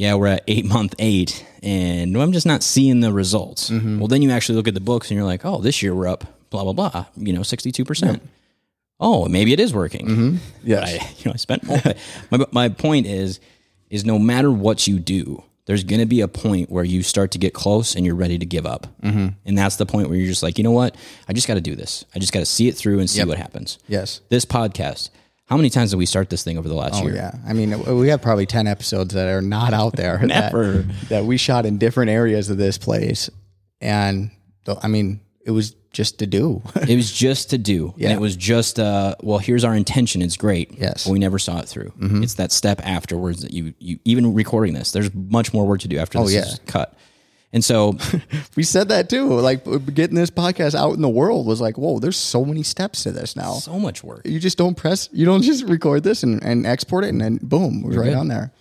Yeah, 0.00 0.14
we're 0.14 0.28
at 0.28 0.44
eight 0.48 0.64
month 0.64 0.94
eight, 0.98 1.44
and 1.62 2.16
I'm 2.16 2.32
just 2.32 2.46
not 2.46 2.62
seeing 2.62 3.00
the 3.00 3.12
results. 3.12 3.68
Well, 3.98 4.08
then 4.08 4.22
you 4.22 4.30
actually 4.30 4.56
look 4.56 4.66
at 4.66 4.72
the 4.72 4.80
books 4.80 5.10
and 5.10 5.18
you're 5.18 5.26
like, 5.26 5.44
oh, 5.44 5.60
this 5.60 5.82
year 5.82 5.94
we're 5.94 6.08
up, 6.08 6.24
blah 6.48 6.64
blah 6.64 6.72
blah. 6.72 7.04
You 7.16 7.34
know, 7.34 7.42
sixty 7.42 7.70
two 7.70 7.84
percent. 7.84 8.22
Oh, 8.98 9.28
maybe 9.28 9.52
it 9.52 9.60
is 9.60 9.74
working. 9.74 10.40
Yes. 10.62 10.88
I, 10.88 11.14
you 11.18 11.24
know, 11.26 11.32
I 11.34 11.36
spent 11.36 11.64
more. 11.64 11.82
my 12.30 12.46
my 12.50 12.68
point 12.70 13.08
is, 13.08 13.40
is 13.90 14.06
no 14.06 14.18
matter 14.18 14.50
what 14.50 14.86
you 14.86 14.98
do, 14.98 15.44
there's 15.66 15.84
going 15.84 16.00
to 16.00 16.06
be 16.06 16.22
a 16.22 16.28
point 16.28 16.70
where 16.70 16.82
you 16.82 17.02
start 17.02 17.32
to 17.32 17.38
get 17.38 17.52
close 17.52 17.94
and 17.94 18.06
you're 18.06 18.14
ready 18.14 18.38
to 18.38 18.46
give 18.46 18.64
up, 18.64 18.86
mm-hmm. 19.02 19.28
and 19.44 19.58
that's 19.58 19.76
the 19.76 19.84
point 19.84 20.08
where 20.08 20.16
you're 20.16 20.28
just 20.28 20.42
like, 20.42 20.56
you 20.56 20.64
know 20.64 20.70
what, 20.70 20.96
I 21.28 21.34
just 21.34 21.46
got 21.46 21.56
to 21.56 21.60
do 21.60 21.76
this. 21.76 22.06
I 22.14 22.20
just 22.20 22.32
got 22.32 22.40
to 22.40 22.46
see 22.46 22.68
it 22.68 22.74
through 22.74 23.00
and 23.00 23.10
see 23.10 23.22
what 23.24 23.36
happens. 23.36 23.78
Yes. 23.86 24.22
This 24.30 24.46
podcast. 24.46 25.10
How 25.50 25.56
many 25.56 25.68
times 25.68 25.90
did 25.90 25.96
we 25.96 26.06
start 26.06 26.30
this 26.30 26.44
thing 26.44 26.56
over 26.58 26.68
the 26.68 26.76
last 26.76 27.02
Oh 27.02 27.06
year? 27.06 27.16
yeah. 27.16 27.32
I 27.44 27.52
mean, 27.52 27.98
we 27.98 28.08
have 28.08 28.22
probably 28.22 28.46
ten 28.46 28.68
episodes 28.68 29.14
that 29.14 29.28
are 29.28 29.42
not 29.42 29.74
out 29.74 29.96
there. 29.96 30.18
Never. 30.24 30.72
That, 30.72 31.08
that 31.08 31.24
we 31.24 31.36
shot 31.36 31.66
in 31.66 31.76
different 31.76 32.10
areas 32.10 32.50
of 32.50 32.56
this 32.56 32.78
place, 32.78 33.28
and 33.80 34.30
the, 34.64 34.78
I 34.80 34.86
mean, 34.86 35.20
it 35.44 35.50
was 35.50 35.74
just 35.92 36.20
to 36.20 36.26
do. 36.26 36.62
it 36.76 36.94
was 36.94 37.10
just 37.12 37.50
to 37.50 37.58
do. 37.58 37.92
Yeah. 37.96 38.10
And 38.10 38.16
it 38.16 38.20
was 38.20 38.36
just, 38.36 38.78
uh, 38.78 39.16
well, 39.22 39.38
here's 39.38 39.64
our 39.64 39.74
intention. 39.74 40.22
It's 40.22 40.36
great. 40.36 40.78
Yes. 40.78 41.04
But 41.04 41.10
we 41.10 41.18
never 41.18 41.38
saw 41.38 41.58
it 41.58 41.68
through. 41.68 41.92
It's 42.00 42.34
that 42.34 42.52
step 42.52 42.80
afterwards 42.84 43.42
that 43.42 43.52
you, 43.52 43.74
you, 43.80 43.98
even 44.04 44.32
recording 44.32 44.72
this, 44.74 44.92
there's 44.92 45.12
much 45.12 45.52
more 45.52 45.66
work 45.66 45.80
to 45.80 45.88
do 45.88 45.98
after 45.98 46.20
this 46.20 46.32
yeah. 46.32 46.42
is 46.42 46.60
cut. 46.66 46.96
And 47.52 47.64
so, 47.64 47.96
we 48.56 48.62
said 48.62 48.88
that 48.90 49.08
too. 49.10 49.28
Like 49.40 49.64
getting 49.92 50.14
this 50.16 50.30
podcast 50.30 50.74
out 50.74 50.94
in 50.94 51.02
the 51.02 51.08
world 51.08 51.46
was 51.46 51.60
like, 51.60 51.76
whoa, 51.76 51.98
there's 51.98 52.16
so 52.16 52.44
many 52.44 52.62
steps 52.62 53.02
to 53.02 53.12
this 53.12 53.34
now. 53.34 53.54
so 53.54 53.78
much 53.78 54.04
work. 54.04 54.22
You 54.24 54.38
just 54.38 54.56
don't 54.56 54.76
press. 54.76 55.08
You 55.12 55.26
don't 55.26 55.42
just 55.50 55.64
record 55.64 56.04
this 56.04 56.22
and, 56.22 56.42
and 56.44 56.66
export 56.66 57.04
it, 57.04 57.08
and 57.08 57.20
then 57.20 57.38
boom, 57.42 57.82
it 57.84 57.88
was 57.88 57.96
right 57.96 58.10
good. 58.10 58.14
on 58.16 58.28
there. 58.28 58.52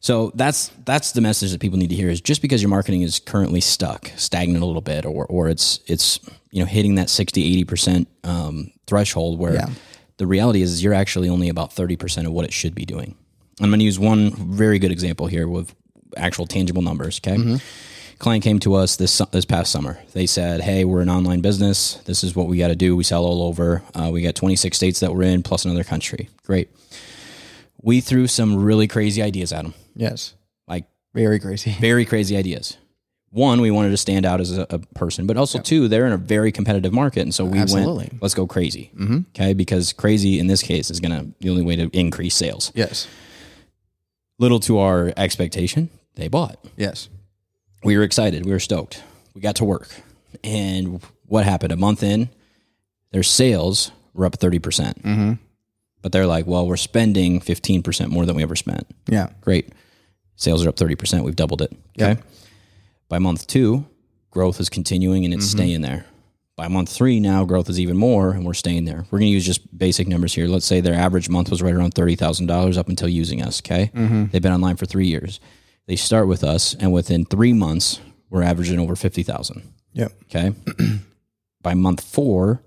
So 0.00 0.30
that's 0.34 0.68
that's 0.84 1.12
the 1.12 1.20
message 1.20 1.50
that 1.52 1.60
people 1.60 1.76
need 1.78 1.90
to 1.90 1.96
hear 1.96 2.08
is 2.08 2.20
just 2.20 2.40
because 2.40 2.62
your 2.62 2.68
marketing 2.70 3.02
is 3.02 3.18
currently 3.18 3.60
stuck, 3.60 4.12
stagnant 4.16 4.62
a 4.62 4.66
little 4.66 4.80
bit, 4.80 5.04
or 5.04 5.26
or 5.26 5.48
it's 5.48 5.80
it's 5.86 6.20
you 6.50 6.60
know 6.60 6.66
hitting 6.66 6.94
that 6.94 7.10
60, 7.10 7.44
80 7.44 7.64
percent 7.64 8.08
um, 8.24 8.70
threshold 8.86 9.38
where 9.40 9.54
Yeah. 9.54 9.68
the 10.18 10.26
reality 10.26 10.62
is 10.62 10.82
you're 10.82 10.94
actually 10.94 11.28
only 11.28 11.48
about 11.48 11.72
thirty 11.72 11.96
percent 11.96 12.26
of 12.28 12.32
what 12.32 12.44
it 12.44 12.52
should 12.52 12.74
be 12.76 12.84
doing. 12.86 13.16
I'm 13.60 13.70
going 13.70 13.80
to 13.80 13.84
use 13.84 13.98
one 13.98 14.30
very 14.30 14.78
good 14.78 14.92
example 14.92 15.26
here 15.26 15.48
with 15.48 15.74
actual 16.16 16.46
tangible 16.46 16.80
numbers. 16.80 17.20
Okay. 17.22 17.58
Client 18.18 18.42
came 18.42 18.58
to 18.60 18.74
us 18.74 18.96
this 18.96 19.18
this 19.30 19.44
past 19.44 19.70
summer. 19.70 19.98
They 20.12 20.26
said, 20.26 20.60
"Hey, 20.60 20.84
we're 20.84 21.00
an 21.02 21.08
online 21.08 21.40
business. 21.40 21.94
This 22.04 22.24
is 22.24 22.34
what 22.34 22.48
we 22.48 22.58
got 22.58 22.68
to 22.68 22.76
do. 22.76 22.96
We 22.96 23.04
sell 23.04 23.24
all 23.24 23.42
over. 23.44 23.82
Uh, 23.94 24.10
we 24.12 24.22
got 24.22 24.34
26 24.34 24.76
states 24.76 25.00
that 25.00 25.14
we're 25.14 25.22
in, 25.22 25.42
plus 25.42 25.64
another 25.64 25.84
country. 25.84 26.28
Great. 26.44 26.68
We 27.80 28.00
threw 28.00 28.26
some 28.26 28.56
really 28.56 28.88
crazy 28.88 29.22
ideas 29.22 29.52
at 29.52 29.62
them, 29.62 29.72
Yes, 29.94 30.34
like 30.66 30.84
very 31.14 31.38
crazy. 31.38 31.70
very 31.80 32.04
crazy 32.04 32.36
ideas. 32.36 32.76
One, 33.30 33.60
we 33.60 33.70
wanted 33.70 33.90
to 33.90 33.96
stand 33.98 34.24
out 34.26 34.40
as 34.40 34.56
a, 34.56 34.66
a 34.70 34.78
person, 34.78 35.26
but 35.26 35.36
also 35.36 35.60
two, 35.60 35.86
they're 35.86 36.06
in 36.06 36.12
a 36.12 36.16
very 36.16 36.50
competitive 36.50 36.92
market, 36.94 37.20
and 37.20 37.34
so 37.34 37.44
we 37.44 37.58
Absolutely. 37.58 38.08
went, 38.10 38.22
let's 38.22 38.34
go 38.34 38.46
crazy, 38.46 38.90
mm-hmm. 38.96 39.18
okay? 39.36 39.52
Because 39.52 39.92
crazy 39.92 40.38
in 40.40 40.46
this 40.46 40.62
case 40.62 40.90
is 40.90 40.98
gonna 40.98 41.26
the 41.40 41.50
only 41.50 41.62
way 41.62 41.76
to 41.76 41.88
increase 41.92 42.34
sales. 42.34 42.72
Yes, 42.74 43.06
Little 44.40 44.60
to 44.60 44.78
our 44.78 45.12
expectation, 45.16 45.90
they 46.14 46.26
bought. 46.28 46.58
yes, 46.76 47.08
We 47.84 47.96
were 47.96 48.02
excited, 48.02 48.44
we 48.44 48.52
were 48.52 48.60
stoked. 48.60 49.02
We 49.34 49.40
got 49.40 49.56
to 49.56 49.64
work, 49.64 49.88
and 50.42 51.00
what 51.26 51.44
happened? 51.44 51.72
A 51.72 51.76
month 51.76 52.02
in, 52.02 52.28
their 53.12 53.22
sales 53.22 53.92
were 54.14 54.26
up 54.26 54.36
thirty 54.36 54.58
percent, 54.58 55.02
mm-hmm. 55.02 55.32
but 56.02 56.12
they're 56.12 56.26
like, 56.26 56.46
well, 56.46 56.66
we're 56.66 56.76
spending 56.76 57.40
fifteen 57.40 57.82
percent 57.82 58.10
more 58.10 58.26
than 58.26 58.34
we 58.36 58.42
ever 58.42 58.56
spent. 58.56 58.86
yeah, 59.08 59.30
Great. 59.40 59.72
Sales 60.38 60.64
are 60.64 60.68
up 60.68 60.76
30%. 60.76 61.24
We've 61.24 61.34
doubled 61.34 61.62
it. 61.62 61.72
Okay. 62.00 62.20
By 63.08 63.18
month 63.18 63.48
two, 63.48 63.84
growth 64.30 64.60
is 64.60 64.68
continuing 64.68 65.24
and 65.24 65.34
it's 65.34 65.46
staying 65.46 65.80
there. 65.80 66.06
By 66.54 66.68
month 66.68 66.90
three, 66.90 67.18
now 67.18 67.44
growth 67.44 67.68
is 67.68 67.80
even 67.80 67.96
more 67.96 68.30
and 68.30 68.46
we're 68.46 68.54
staying 68.54 68.84
there. 68.84 69.04
We're 69.10 69.18
going 69.18 69.30
to 69.30 69.34
use 69.34 69.44
just 69.44 69.76
basic 69.76 70.06
numbers 70.06 70.32
here. 70.32 70.46
Let's 70.46 70.64
say 70.64 70.80
their 70.80 70.94
average 70.94 71.28
month 71.28 71.50
was 71.50 71.60
right 71.60 71.74
around 71.74 71.96
$30,000 71.96 72.78
up 72.78 72.88
until 72.88 73.08
using 73.08 73.42
us. 73.42 73.60
Okay. 73.60 73.90
They've 73.92 74.40
been 74.40 74.52
online 74.52 74.76
for 74.76 74.86
three 74.86 75.08
years. 75.08 75.40
They 75.88 75.96
start 75.96 76.28
with 76.28 76.44
us 76.44 76.74
and 76.74 76.92
within 76.92 77.24
three 77.24 77.54
months, 77.54 77.98
we're 78.28 78.42
averaging 78.42 78.78
over 78.78 78.94
50,000. 78.94 79.72
yep, 79.94 80.12
Okay. 80.24 80.52
By 81.62 81.72
month 81.74 82.02
four, 82.02 82.62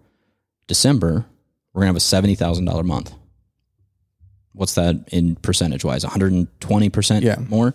December, 0.68 1.26
we're 1.72 1.84
going 1.84 1.94
to 1.96 2.18
have 2.18 2.26
a 2.26 2.28
$70,000 2.28 2.84
month. 2.84 3.14
What's 4.54 4.74
that 4.74 5.08
in 5.12 5.36
percentage 5.36 5.86
wise? 5.86 6.04
120% 6.04 7.22
Yeah. 7.22 7.38
more? 7.48 7.74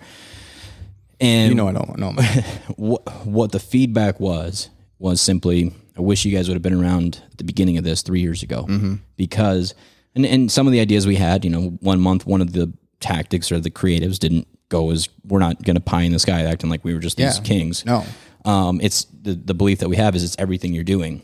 And 1.21 1.49
you 1.49 1.55
know 1.55 1.69
I 1.69 1.73
don't 1.73 1.97
know. 1.97 2.13
what, 2.77 3.09
what 3.25 3.53
the 3.53 3.61
feedback 3.61 4.19
was, 4.19 4.69
was 4.99 5.21
simply, 5.21 5.73
I 5.97 6.01
wish 6.01 6.25
you 6.25 6.37
guys 6.37 6.49
would 6.49 6.57
have 6.57 6.63
been 6.63 6.75
around 6.75 7.23
at 7.31 7.39
the 7.39 7.45
beginning 7.45 7.79
of 7.79 7.85
this 7.85 8.03
three 8.03 8.21
years 8.21 8.43
ago 8.43 8.67
mm-hmm. 8.69 8.95
because, 9.17 9.75
and, 10.17 10.27
and 10.27 10.51
some 10.51 10.67
of 10.67 10.73
the 10.73 10.81
ideas 10.81 11.07
we 11.07 11.17
had, 11.17 11.45
you 11.45 11.51
know, 11.51 11.79
one 11.81 12.01
month, 12.01 12.27
one 12.27 12.41
of 12.41 12.53
the 12.53 12.73
tactics 12.99 13.53
or 13.53 13.61
the 13.61 13.71
creatives 13.71 14.19
didn't 14.19 14.49
go 14.69 14.91
as 14.91 15.09
we're 15.27 15.39
not 15.39 15.63
going 15.63 15.77
to 15.77 15.81
pie 15.81 16.03
in 16.03 16.13
the 16.13 16.19
sky 16.19 16.43
acting 16.43 16.71
like 16.71 16.85
we 16.85 16.93
were 16.95 17.01
just 17.01 17.17
these 17.17 17.37
Yeah. 17.39 17.43
kings. 17.45 17.85
No, 17.87 18.05
Um, 18.45 18.81
it's 18.83 19.05
the, 19.23 19.35
the 19.35 19.55
belief 19.55 19.79
that 19.81 19.89
we 19.89 19.97
have 19.97 20.15
is 20.17 20.25
it's 20.25 20.37
everything 20.39 20.73
you're 20.73 20.85
doing. 20.85 21.23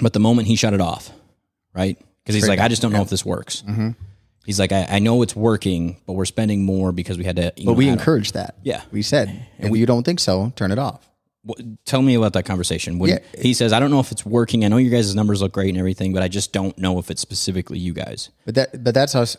But 0.00 0.12
the 0.12 0.20
moment 0.20 0.48
he 0.48 0.56
shut 0.56 0.74
it 0.74 0.80
off, 0.80 1.10
right? 1.74 1.98
Because 2.22 2.34
he's 2.34 2.48
like, 2.48 2.58
I 2.60 2.68
just 2.68 2.82
don't 2.82 2.92
know 2.92 3.02
if 3.02 3.08
this 3.10 3.24
works. 3.24 3.64
He's 4.46 4.58
like, 4.58 4.72
I, 4.72 4.86
I 4.88 4.98
know 4.98 5.20
it's 5.22 5.36
working, 5.36 5.98
but 6.06 6.14
we're 6.14 6.24
spending 6.24 6.64
more 6.64 6.90
because 6.92 7.18
we 7.18 7.24
had 7.24 7.36
to. 7.36 7.52
But 7.56 7.64
know, 7.64 7.72
we 7.72 7.88
add- 7.88 7.94
encourage 7.98 8.32
that. 8.32 8.54
Yeah. 8.62 8.82
we 8.90 9.02
said 9.02 9.46
if 9.58 9.74
you 9.76 9.84
don't 9.86 10.04
think 10.04 10.20
so, 10.20 10.52
turn 10.56 10.70
it 10.72 10.78
off. 10.78 11.04
Tell 11.86 12.02
me 12.02 12.14
about 12.14 12.32
that 12.34 12.44
conversation. 12.44 12.98
When 12.98 13.10
Yeah. 13.10 13.18
he 13.40 13.54
says, 13.54 13.72
"I 13.72 13.80
don't 13.80 13.90
know 13.90 14.00
if 14.00 14.12
it's 14.12 14.26
working. 14.26 14.64
I 14.64 14.68
know 14.68 14.76
your 14.76 14.90
guys' 14.90 15.14
numbers 15.14 15.40
look 15.40 15.52
great 15.52 15.68
and 15.70 15.78
everything, 15.78 16.12
but 16.12 16.22
I 16.22 16.28
just 16.28 16.52
don't 16.52 16.76
know 16.78 16.98
if 16.98 17.10
it's 17.10 17.22
specifically 17.22 17.78
you 17.78 17.94
guys." 17.94 18.28
But 18.44 18.54
that 18.56 18.84
but 18.84 18.92
that's 18.94 19.14
us 19.14 19.36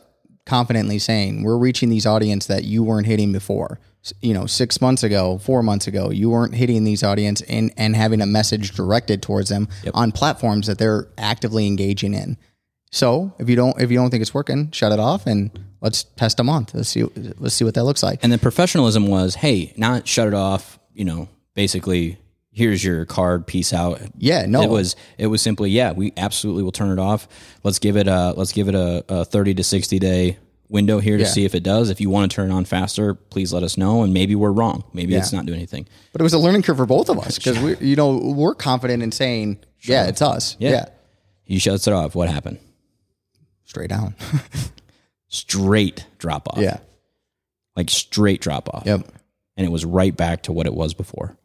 confidently 0.49 0.97
saying 0.97 1.43
we're 1.43 1.57
reaching 1.57 1.89
these 1.89 2.07
audience 2.07 2.47
that 2.47 2.63
you 2.63 2.83
weren't 2.83 3.05
hitting 3.05 3.31
before. 3.31 3.79
You 4.21 4.33
know, 4.33 4.47
six 4.47 4.81
months 4.81 5.03
ago, 5.03 5.37
four 5.37 5.61
months 5.61 5.85
ago, 5.85 6.09
you 6.09 6.29
weren't 6.29 6.55
hitting 6.55 6.83
these 6.83 7.03
audience 7.03 7.41
and 7.43 7.71
and 7.77 7.95
having 7.95 8.21
a 8.21 8.25
message 8.25 8.71
directed 8.71 9.21
towards 9.21 9.49
them 9.49 9.67
on 9.93 10.11
platforms 10.11 10.67
that 10.67 10.79
they're 10.79 11.07
actively 11.17 11.67
engaging 11.67 12.13
in. 12.13 12.37
So 12.91 13.33
if 13.37 13.47
you 13.47 13.55
don't 13.55 13.79
if 13.79 13.91
you 13.91 13.97
don't 13.97 14.09
think 14.09 14.21
it's 14.21 14.33
working, 14.33 14.71
shut 14.71 14.91
it 14.91 14.99
off 14.99 15.27
and 15.27 15.51
let's 15.81 16.05
test 16.15 16.39
a 16.39 16.43
month. 16.43 16.73
Let's 16.73 16.89
see 16.89 17.03
let's 17.37 17.53
see 17.53 17.65
what 17.65 17.75
that 17.75 17.83
looks 17.83 18.01
like. 18.01 18.19
And 18.23 18.31
then 18.31 18.39
professionalism 18.39 19.07
was, 19.07 19.35
"Hey, 19.35 19.73
not 19.77 20.07
shut 20.07 20.27
it 20.27 20.33
off. 20.33 20.79
You 20.93 21.05
know, 21.05 21.29
basically." 21.53 22.17
Here's 22.59 22.83
your 22.83 23.05
card. 23.05 23.47
Peace 23.47 23.71
out. 23.73 24.01
Yeah, 24.17 24.45
no. 24.45 24.61
It 24.61 24.69
was 24.69 24.95
it 25.17 25.27
was 25.27 25.41
simply 25.41 25.71
yeah. 25.71 25.93
We 25.93 26.11
absolutely 26.17 26.63
will 26.63 26.71
turn 26.73 26.91
it 26.91 26.99
off. 27.01 27.27
Let's 27.63 27.79
give 27.79 27.95
it 27.97 28.07
a 28.07 28.33
let's 28.35 28.51
give 28.51 28.67
it 28.67 28.75
a, 28.75 29.03
a 29.09 29.25
thirty 29.25 29.53
to 29.55 29.63
sixty 29.63 29.97
day 29.97 30.37
window 30.67 30.99
here 30.99 31.17
to 31.17 31.23
Yeah. 31.23 31.29
see 31.29 31.45
if 31.45 31.55
it 31.55 31.63
does. 31.63 31.89
If 31.89 31.99
you 32.01 32.09
want 32.09 32.29
to 32.29 32.35
turn 32.35 32.51
it 32.51 32.53
on 32.53 32.65
faster, 32.65 33.15
please 33.15 33.51
let 33.53 33.63
us 33.63 33.77
know. 33.77 34.03
And 34.03 34.13
maybe 34.13 34.35
we're 34.35 34.51
wrong. 34.51 34.83
Maybe 34.93 35.15
it's 35.15 35.31
not 35.33 35.45
doing 35.45 35.57
anything. 35.57 35.87
But 36.11 36.21
it 36.21 36.23
was 36.23 36.33
a 36.33 36.37
learning 36.39 36.61
curve 36.63 36.77
for 36.77 36.85
both 36.85 37.09
of 37.09 37.17
us 37.17 37.37
because 37.39 37.57
we 37.63 37.77
you 37.77 37.95
know 37.95 38.17
we're 38.17 38.55
confident 38.55 39.01
in 39.01 39.11
saying 39.11 39.59
yeah 39.81 40.07
it's 40.07 40.21
us 40.21 40.57
yeah, 40.59 40.85
He 41.43 41.57
shuts 41.59 41.87
it 41.87 41.93
off. 41.93 42.13
What 42.13 42.29
happened? 42.29 42.59
straight 43.63 43.89
down 43.89 44.15
Straight 45.27 46.05
drop 46.17 46.47
off. 46.49 46.57
yeah 46.59 46.77
like 47.75 47.89
straight 47.89 48.41
drop 48.41 48.67
off. 48.73 48.83
yep 48.85 49.01
and 49.55 49.65
it 49.65 49.69
was 49.71 49.85
right 49.85 50.15
back 50.15 50.43
to 50.43 50.51
what 50.51 50.65
it 50.65 50.73
was 50.73 50.93
before. 50.93 51.37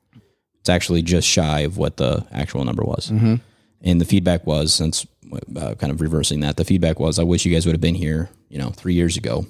It's 0.65 0.71
actually 0.71 1.03
just 1.03 1.29
shy 1.29 1.61
of 1.61 1.77
what 1.77 1.99
the 1.99 2.27
actual 2.33 2.65
number 2.65 2.83
was. 2.83 3.11
Mm-hmm. 3.11 3.35
And 3.83 4.01
the 4.01 4.07
feedback 4.07 4.47
was, 4.47 4.73
since 4.73 5.07
uh, 5.55 5.75
kind 5.75 5.93
of 5.93 6.01
reversing 6.01 6.41
that, 6.41 6.57
the 6.57 6.65
feedback 6.65 6.99
was, 6.99 7.19
I 7.19 7.23
wish 7.23 7.45
you 7.45 7.53
guys 7.53 7.67
would 7.67 7.75
have 7.75 7.83
been 7.83 7.95
here, 7.95 8.31
you 8.49 8.57
know, 8.57 8.71
three 8.71 8.95
years 8.95 9.19
ago, 9.19 9.45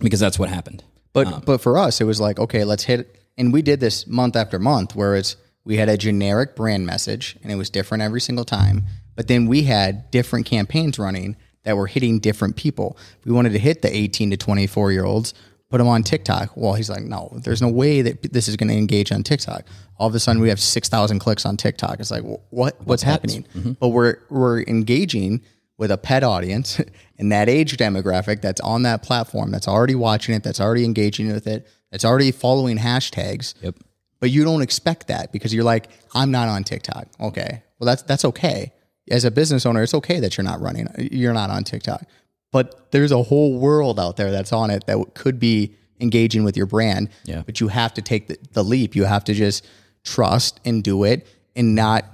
because 0.00 0.20
that's 0.20 0.38
what 0.38 0.48
happened. 0.48 0.84
But 1.12 1.44
but 1.44 1.60
for 1.60 1.76
us, 1.76 2.00
it 2.00 2.04
was 2.04 2.20
like 2.20 2.38
okay, 2.38 2.62
let's 2.62 2.84
hit, 2.84 3.20
and 3.36 3.52
we 3.52 3.62
did 3.62 3.80
this 3.80 4.06
month 4.06 4.36
after 4.36 4.60
month, 4.60 4.94
where 4.94 5.16
it's 5.16 5.34
we 5.64 5.76
had 5.76 5.88
a 5.88 5.96
generic 5.96 6.54
brand 6.54 6.86
message, 6.86 7.36
and 7.42 7.50
it 7.50 7.56
was 7.56 7.68
different 7.68 8.04
every 8.04 8.20
single 8.20 8.44
time. 8.44 8.84
But 9.16 9.26
then 9.26 9.48
we 9.48 9.64
had 9.64 10.08
different 10.12 10.46
campaigns 10.46 11.00
running 11.00 11.34
that 11.64 11.76
were 11.76 11.88
hitting 11.88 12.20
different 12.20 12.54
people. 12.54 12.96
We 13.24 13.32
wanted 13.32 13.54
to 13.54 13.58
hit 13.58 13.82
the 13.82 13.92
eighteen 13.92 14.30
to 14.30 14.36
twenty 14.36 14.68
four 14.68 14.92
year 14.92 15.04
olds, 15.04 15.34
put 15.70 15.78
them 15.78 15.88
on 15.88 16.02
TikTok. 16.02 16.56
Well, 16.56 16.74
he's 16.74 16.90
like, 16.90 17.02
no, 17.02 17.30
there's 17.42 17.62
no 17.62 17.68
way 17.68 18.02
that 18.02 18.32
this 18.32 18.48
is 18.48 18.56
going 18.56 18.68
to 18.68 18.76
engage 18.76 19.12
on 19.12 19.22
TikTok. 19.22 19.64
All 19.98 20.08
of 20.08 20.14
a 20.14 20.20
sudden, 20.20 20.40
we 20.40 20.48
have 20.48 20.60
six 20.60 20.88
thousand 20.88 21.18
clicks 21.18 21.44
on 21.44 21.56
TikTok. 21.56 22.00
It's 22.00 22.10
like, 22.10 22.22
wh- 22.22 22.52
what 22.52 22.76
what's 22.86 23.02
happening? 23.02 23.44
Mm-hmm. 23.54 23.72
But 23.72 23.88
we're 23.88 24.18
we're 24.30 24.62
engaging 24.62 25.42
with 25.76 25.90
a 25.90 25.98
pet 25.98 26.24
audience 26.24 26.80
and 27.18 27.32
that 27.32 27.48
age 27.48 27.76
demographic 27.76 28.42
that's 28.42 28.60
on 28.60 28.82
that 28.82 29.02
platform, 29.02 29.50
that's 29.50 29.68
already 29.68 29.94
watching 29.94 30.34
it, 30.34 30.42
that's 30.42 30.60
already 30.60 30.84
engaging 30.84 31.32
with 31.32 31.46
it, 31.46 31.66
that's 31.90 32.04
already 32.04 32.30
following 32.32 32.78
hashtags. 32.78 33.54
Yep. 33.62 33.76
But 34.20 34.30
you 34.30 34.44
don't 34.44 34.62
expect 34.62 35.06
that 35.06 35.32
because 35.32 35.54
you're 35.54 35.64
like, 35.64 35.88
I'm 36.12 36.32
not 36.32 36.48
on 36.48 36.64
TikTok. 36.64 37.06
Okay. 37.20 37.62
Well, 37.78 37.86
that's 37.86 38.02
that's 38.02 38.24
okay. 38.24 38.72
As 39.10 39.24
a 39.24 39.30
business 39.30 39.64
owner, 39.64 39.82
it's 39.82 39.94
okay 39.94 40.20
that 40.20 40.36
you're 40.36 40.44
not 40.44 40.60
running, 40.60 40.88
you're 40.98 41.32
not 41.32 41.50
on 41.50 41.64
TikTok. 41.64 42.02
But 42.50 42.90
there's 42.92 43.12
a 43.12 43.22
whole 43.22 43.58
world 43.58 44.00
out 44.00 44.16
there 44.16 44.30
that's 44.30 44.52
on 44.52 44.70
it 44.70 44.86
that 44.86 45.14
could 45.14 45.38
be 45.38 45.74
engaging 46.00 46.44
with 46.44 46.56
your 46.56 46.66
brand. 46.66 47.10
Yeah. 47.24 47.42
But 47.44 47.60
you 47.60 47.68
have 47.68 47.94
to 47.94 48.02
take 48.02 48.28
the, 48.28 48.38
the 48.52 48.64
leap. 48.64 48.94
You 48.94 49.04
have 49.04 49.24
to 49.24 49.34
just 49.34 49.66
trust 50.04 50.60
and 50.64 50.82
do 50.82 51.04
it 51.04 51.26
and 51.54 51.74
not 51.74 52.04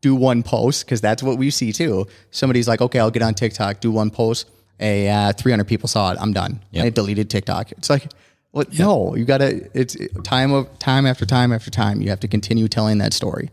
do 0.00 0.14
one 0.14 0.42
post 0.42 0.84
because 0.84 1.00
that's 1.00 1.22
what 1.22 1.38
we 1.38 1.50
see 1.50 1.72
too. 1.72 2.06
Somebody's 2.30 2.68
like, 2.68 2.80
okay, 2.80 2.98
I'll 2.98 3.10
get 3.10 3.22
on 3.22 3.34
TikTok, 3.34 3.80
do 3.80 3.90
one 3.90 4.10
post. 4.10 4.50
A 4.78 5.08
uh, 5.08 5.32
300 5.32 5.64
people 5.64 5.88
saw 5.88 6.12
it. 6.12 6.18
I'm 6.20 6.34
done. 6.34 6.60
I 6.84 6.90
deleted 6.90 7.30
TikTok. 7.30 7.72
It's 7.72 7.88
like, 7.88 8.08
what? 8.50 8.78
No, 8.78 9.14
you 9.16 9.24
gotta. 9.24 9.68
It's 9.74 9.96
time 10.22 10.52
of 10.52 10.78
time 10.78 11.06
after 11.06 11.24
time 11.24 11.52
after 11.52 11.70
time. 11.70 12.00
You 12.02 12.10
have 12.10 12.20
to 12.20 12.28
continue 12.28 12.68
telling 12.68 12.98
that 12.98 13.12
story. 13.12 13.50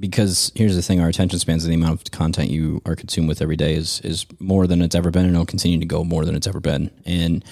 Because 0.00 0.50
here's 0.54 0.74
the 0.74 0.82
thing: 0.82 1.00
our 1.00 1.08
attention 1.08 1.38
spans 1.38 1.64
and 1.64 1.70
the 1.72 1.76
amount 1.76 2.00
of 2.00 2.10
content 2.10 2.50
you 2.50 2.80
are 2.86 2.96
consumed 2.96 3.28
with 3.28 3.40
every 3.42 3.56
day 3.56 3.74
is 3.74 4.00
is 4.00 4.26
more 4.38 4.66
than 4.66 4.82
it's 4.82 4.94
ever 4.94 5.10
been, 5.10 5.26
and 5.26 5.34
it'll 5.34 5.46
continue 5.46 5.78
to 5.78 5.86
go 5.86 6.02
more 6.02 6.24
than 6.24 6.34
it's 6.34 6.46
ever 6.46 6.60
been. 6.60 6.90
And 7.04 7.44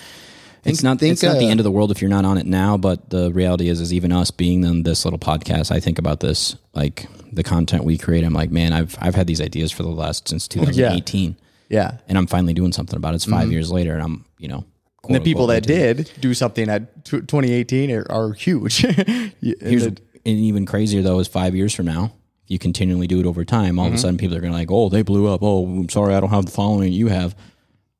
it's 0.64 0.82
not 0.82 0.98
think, 0.98 1.12
it's 1.12 1.22
not 1.22 1.38
the 1.38 1.46
uh, 1.46 1.50
end 1.50 1.60
of 1.60 1.64
the 1.64 1.70
world 1.70 1.90
if 1.90 2.00
you're 2.02 2.10
not 2.10 2.24
on 2.24 2.36
it 2.38 2.46
now. 2.46 2.76
But 2.76 3.10
the 3.10 3.30
reality 3.32 3.68
is, 3.68 3.80
is 3.80 3.92
even 3.92 4.10
us 4.12 4.30
being 4.30 4.64
on 4.64 4.82
this 4.82 5.04
little 5.04 5.18
podcast, 5.18 5.70
I 5.70 5.78
think 5.80 5.98
about 5.98 6.20
this 6.20 6.56
like 6.74 7.06
the 7.32 7.42
content 7.42 7.84
we 7.84 7.96
create. 7.98 8.24
I'm 8.24 8.32
like, 8.34 8.50
man, 8.50 8.72
I've 8.72 8.96
I've 9.00 9.14
had 9.14 9.26
these 9.26 9.40
ideas 9.40 9.70
for 9.70 9.82
the 9.82 9.90
last 9.90 10.28
since 10.28 10.48
2018, 10.48 11.36
Yeah. 11.68 11.98
and 12.08 12.18
I'm 12.18 12.26
finally 12.26 12.54
doing 12.54 12.72
something 12.72 12.96
about 12.96 13.12
it. 13.12 13.16
It's 13.16 13.24
5 13.26 13.52
years 13.52 13.70
later, 13.70 13.92
and 13.94 14.02
I'm 14.02 14.24
you 14.38 14.48
know. 14.48 14.64
And 15.04 15.14
the 15.14 15.20
people 15.20 15.46
that 15.46 15.62
did 15.62 16.10
do 16.20 16.34
something 16.34 16.68
at 16.68 17.04
2018 17.04 17.90
are, 17.92 18.06
are 18.10 18.32
huge. 18.32 18.84
And 18.94 19.32
Here's 19.40 19.86
it- 19.86 20.00
and 20.26 20.36
even 20.36 20.66
crazier 20.66 21.00
though 21.00 21.20
is 21.20 21.28
five 21.28 21.54
years 21.54 21.72
from 21.74 21.86
now, 21.86 22.12
if 22.48 22.52
you 22.52 22.58
continually 22.58 23.06
do 23.06 23.20
it 23.20 23.26
over 23.26 23.44
time, 23.44 23.78
all 23.78 23.84
Mm-hmm. 23.84 23.92
of 23.94 23.98
a 23.98 24.00
sudden 24.00 24.16
people 24.16 24.34
are 24.34 24.40
going 24.40 24.52
to 24.54 24.58
like, 24.58 24.70
oh, 24.70 24.88
they 24.88 25.02
blew 25.02 25.26
up. 25.28 25.40
Oh, 25.42 25.66
I'm 25.66 25.88
sorry, 25.90 26.14
I 26.14 26.20
don't 26.20 26.30
have 26.30 26.46
the 26.46 26.50
following 26.50 26.90
you 26.92 27.08
have. 27.08 27.36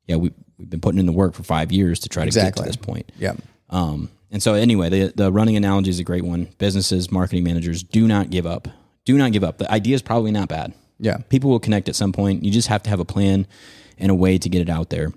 Yeah, 0.07 0.15
we 0.15 0.31
we've 0.57 0.69
been 0.69 0.81
putting 0.81 0.99
in 0.99 1.05
the 1.05 1.11
work 1.11 1.35
for 1.35 1.43
five 1.43 1.71
years 1.71 1.99
to 1.99 2.09
try 2.09 2.23
to 2.23 2.27
Exactly. 2.27 2.63
get 2.63 2.71
to 2.73 2.77
this 2.79 2.85
point. 2.85 3.11
yeah. 3.19 3.33
Um, 3.69 4.09
and 4.31 4.41
so 4.41 4.55
anyway, 4.55 4.89
the 4.89 5.13
the 5.15 5.31
running 5.31 5.55
analogy 5.55 5.91
is 5.91 5.99
a 5.99 6.03
great 6.03 6.23
one. 6.25 6.47
Businesses, 6.57 7.11
marketing 7.11 7.43
managers, 7.43 7.83
do 7.83 8.07
not 8.07 8.31
give 8.31 8.45
up. 8.47 8.67
Do 9.05 9.17
not 9.17 9.31
give 9.33 9.43
up. 9.43 9.59
The 9.59 9.71
idea 9.71 9.93
is 9.95 10.01
probably 10.01 10.31
not 10.31 10.49
bad. 10.49 10.73
Yeah. 10.99 11.17
People 11.29 11.49
will 11.51 11.59
connect 11.59 11.87
at 11.87 11.95
some 11.95 12.11
point. 12.11 12.43
You 12.43 12.51
just 12.51 12.67
have 12.69 12.81
to 12.83 12.89
have 12.89 12.99
a 12.99 13.05
plan 13.05 13.45
and 13.99 14.09
a 14.11 14.15
way 14.15 14.37
to 14.39 14.49
get 14.49 14.61
it 14.61 14.69
out 14.69 14.89
there. 14.89 15.13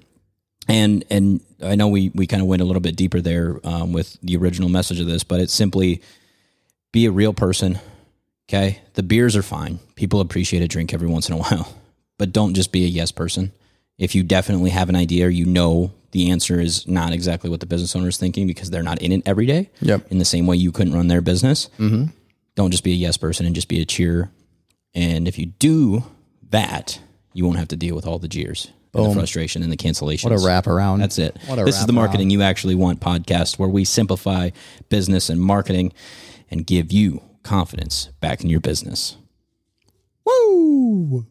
And 0.68 1.04
and 1.10 1.40
I 1.62 1.74
know 1.74 1.88
we 1.88 2.10
we 2.14 2.26
kind 2.26 2.42
of 2.42 2.48
went 2.48 2.62
a 2.62 2.64
little 2.66 2.80
bit 2.80 2.96
deeper 2.96 3.20
there 3.22 3.58
um, 3.64 3.92
with 3.94 4.18
the 4.22 4.36
original 4.36 4.68
message 4.68 5.00
of 5.00 5.06
this, 5.06 5.24
but 5.24 5.40
it's 5.40 5.52
simply 5.54 6.00
be 6.92 7.06
a 7.06 7.10
real 7.10 7.32
person. 7.32 7.78
Okay, 8.52 8.80
the 8.94 9.02
beers 9.02 9.34
are 9.34 9.42
fine. 9.42 9.78
People 9.94 10.20
appreciate 10.20 10.62
a 10.62 10.68
drink 10.68 10.92
every 10.92 11.08
once 11.08 11.28
in 11.28 11.34
a 11.34 11.38
while, 11.38 11.74
but 12.18 12.32
don't 12.32 12.54
just 12.54 12.70
be 12.70 12.84
a 12.84 12.88
yes 12.88 13.10
person. 13.10 13.52
If 13.98 14.14
you 14.14 14.22
definitely 14.22 14.70
have 14.70 14.88
an 14.88 14.96
idea, 14.96 15.26
or 15.26 15.30
you 15.30 15.46
know 15.46 15.92
the 16.10 16.30
answer 16.30 16.60
is 16.60 16.86
not 16.86 17.12
exactly 17.12 17.48
what 17.48 17.60
the 17.60 17.66
business 17.66 17.96
owner 17.96 18.08
is 18.08 18.18
thinking 18.18 18.46
because 18.46 18.68
they're 18.68 18.82
not 18.82 19.00
in 19.00 19.12
it 19.12 19.22
every 19.24 19.46
day. 19.46 19.70
Yep. 19.80 20.10
In 20.10 20.18
the 20.18 20.24
same 20.24 20.46
way 20.46 20.56
you 20.56 20.70
couldn't 20.72 20.92
run 20.92 21.08
their 21.08 21.22
business. 21.22 21.70
Mm-hmm. 21.78 22.06
Don't 22.54 22.70
just 22.70 22.84
be 22.84 22.92
a 22.92 22.96
yes 22.96 23.16
person 23.16 23.46
and 23.46 23.54
just 23.54 23.68
be 23.68 23.80
a 23.80 23.86
cheer. 23.86 24.30
And 24.94 25.26
if 25.26 25.38
you 25.38 25.46
do 25.46 26.04
that, 26.50 27.00
you 27.32 27.46
won't 27.46 27.58
have 27.58 27.68
to 27.68 27.76
deal 27.76 27.94
with 27.94 28.06
all 28.06 28.18
the 28.18 28.28
jeers, 28.28 28.70
and 28.92 29.06
the 29.06 29.14
frustration, 29.14 29.62
and 29.62 29.72
the 29.72 29.76
cancellations. 29.76 30.24
What 30.24 30.38
a 30.38 30.44
wrap 30.46 30.66
around. 30.66 30.98
That's 30.98 31.18
it. 31.18 31.38
What 31.46 31.58
a 31.58 31.64
this 31.64 31.78
is 31.78 31.86
the 31.86 31.92
wraparound. 31.92 31.96
marketing 31.96 32.30
you 32.30 32.42
actually 32.42 32.74
want 32.74 33.00
podcast 33.00 33.58
where 33.58 33.70
we 33.70 33.84
simplify 33.84 34.50
business 34.90 35.30
and 35.30 35.40
marketing 35.40 35.94
and 36.50 36.66
give 36.66 36.92
you 36.92 37.22
confidence 37.42 38.10
back 38.20 38.42
in 38.42 38.50
your 38.50 38.60
business. 38.60 39.16
Woo! 40.24 41.26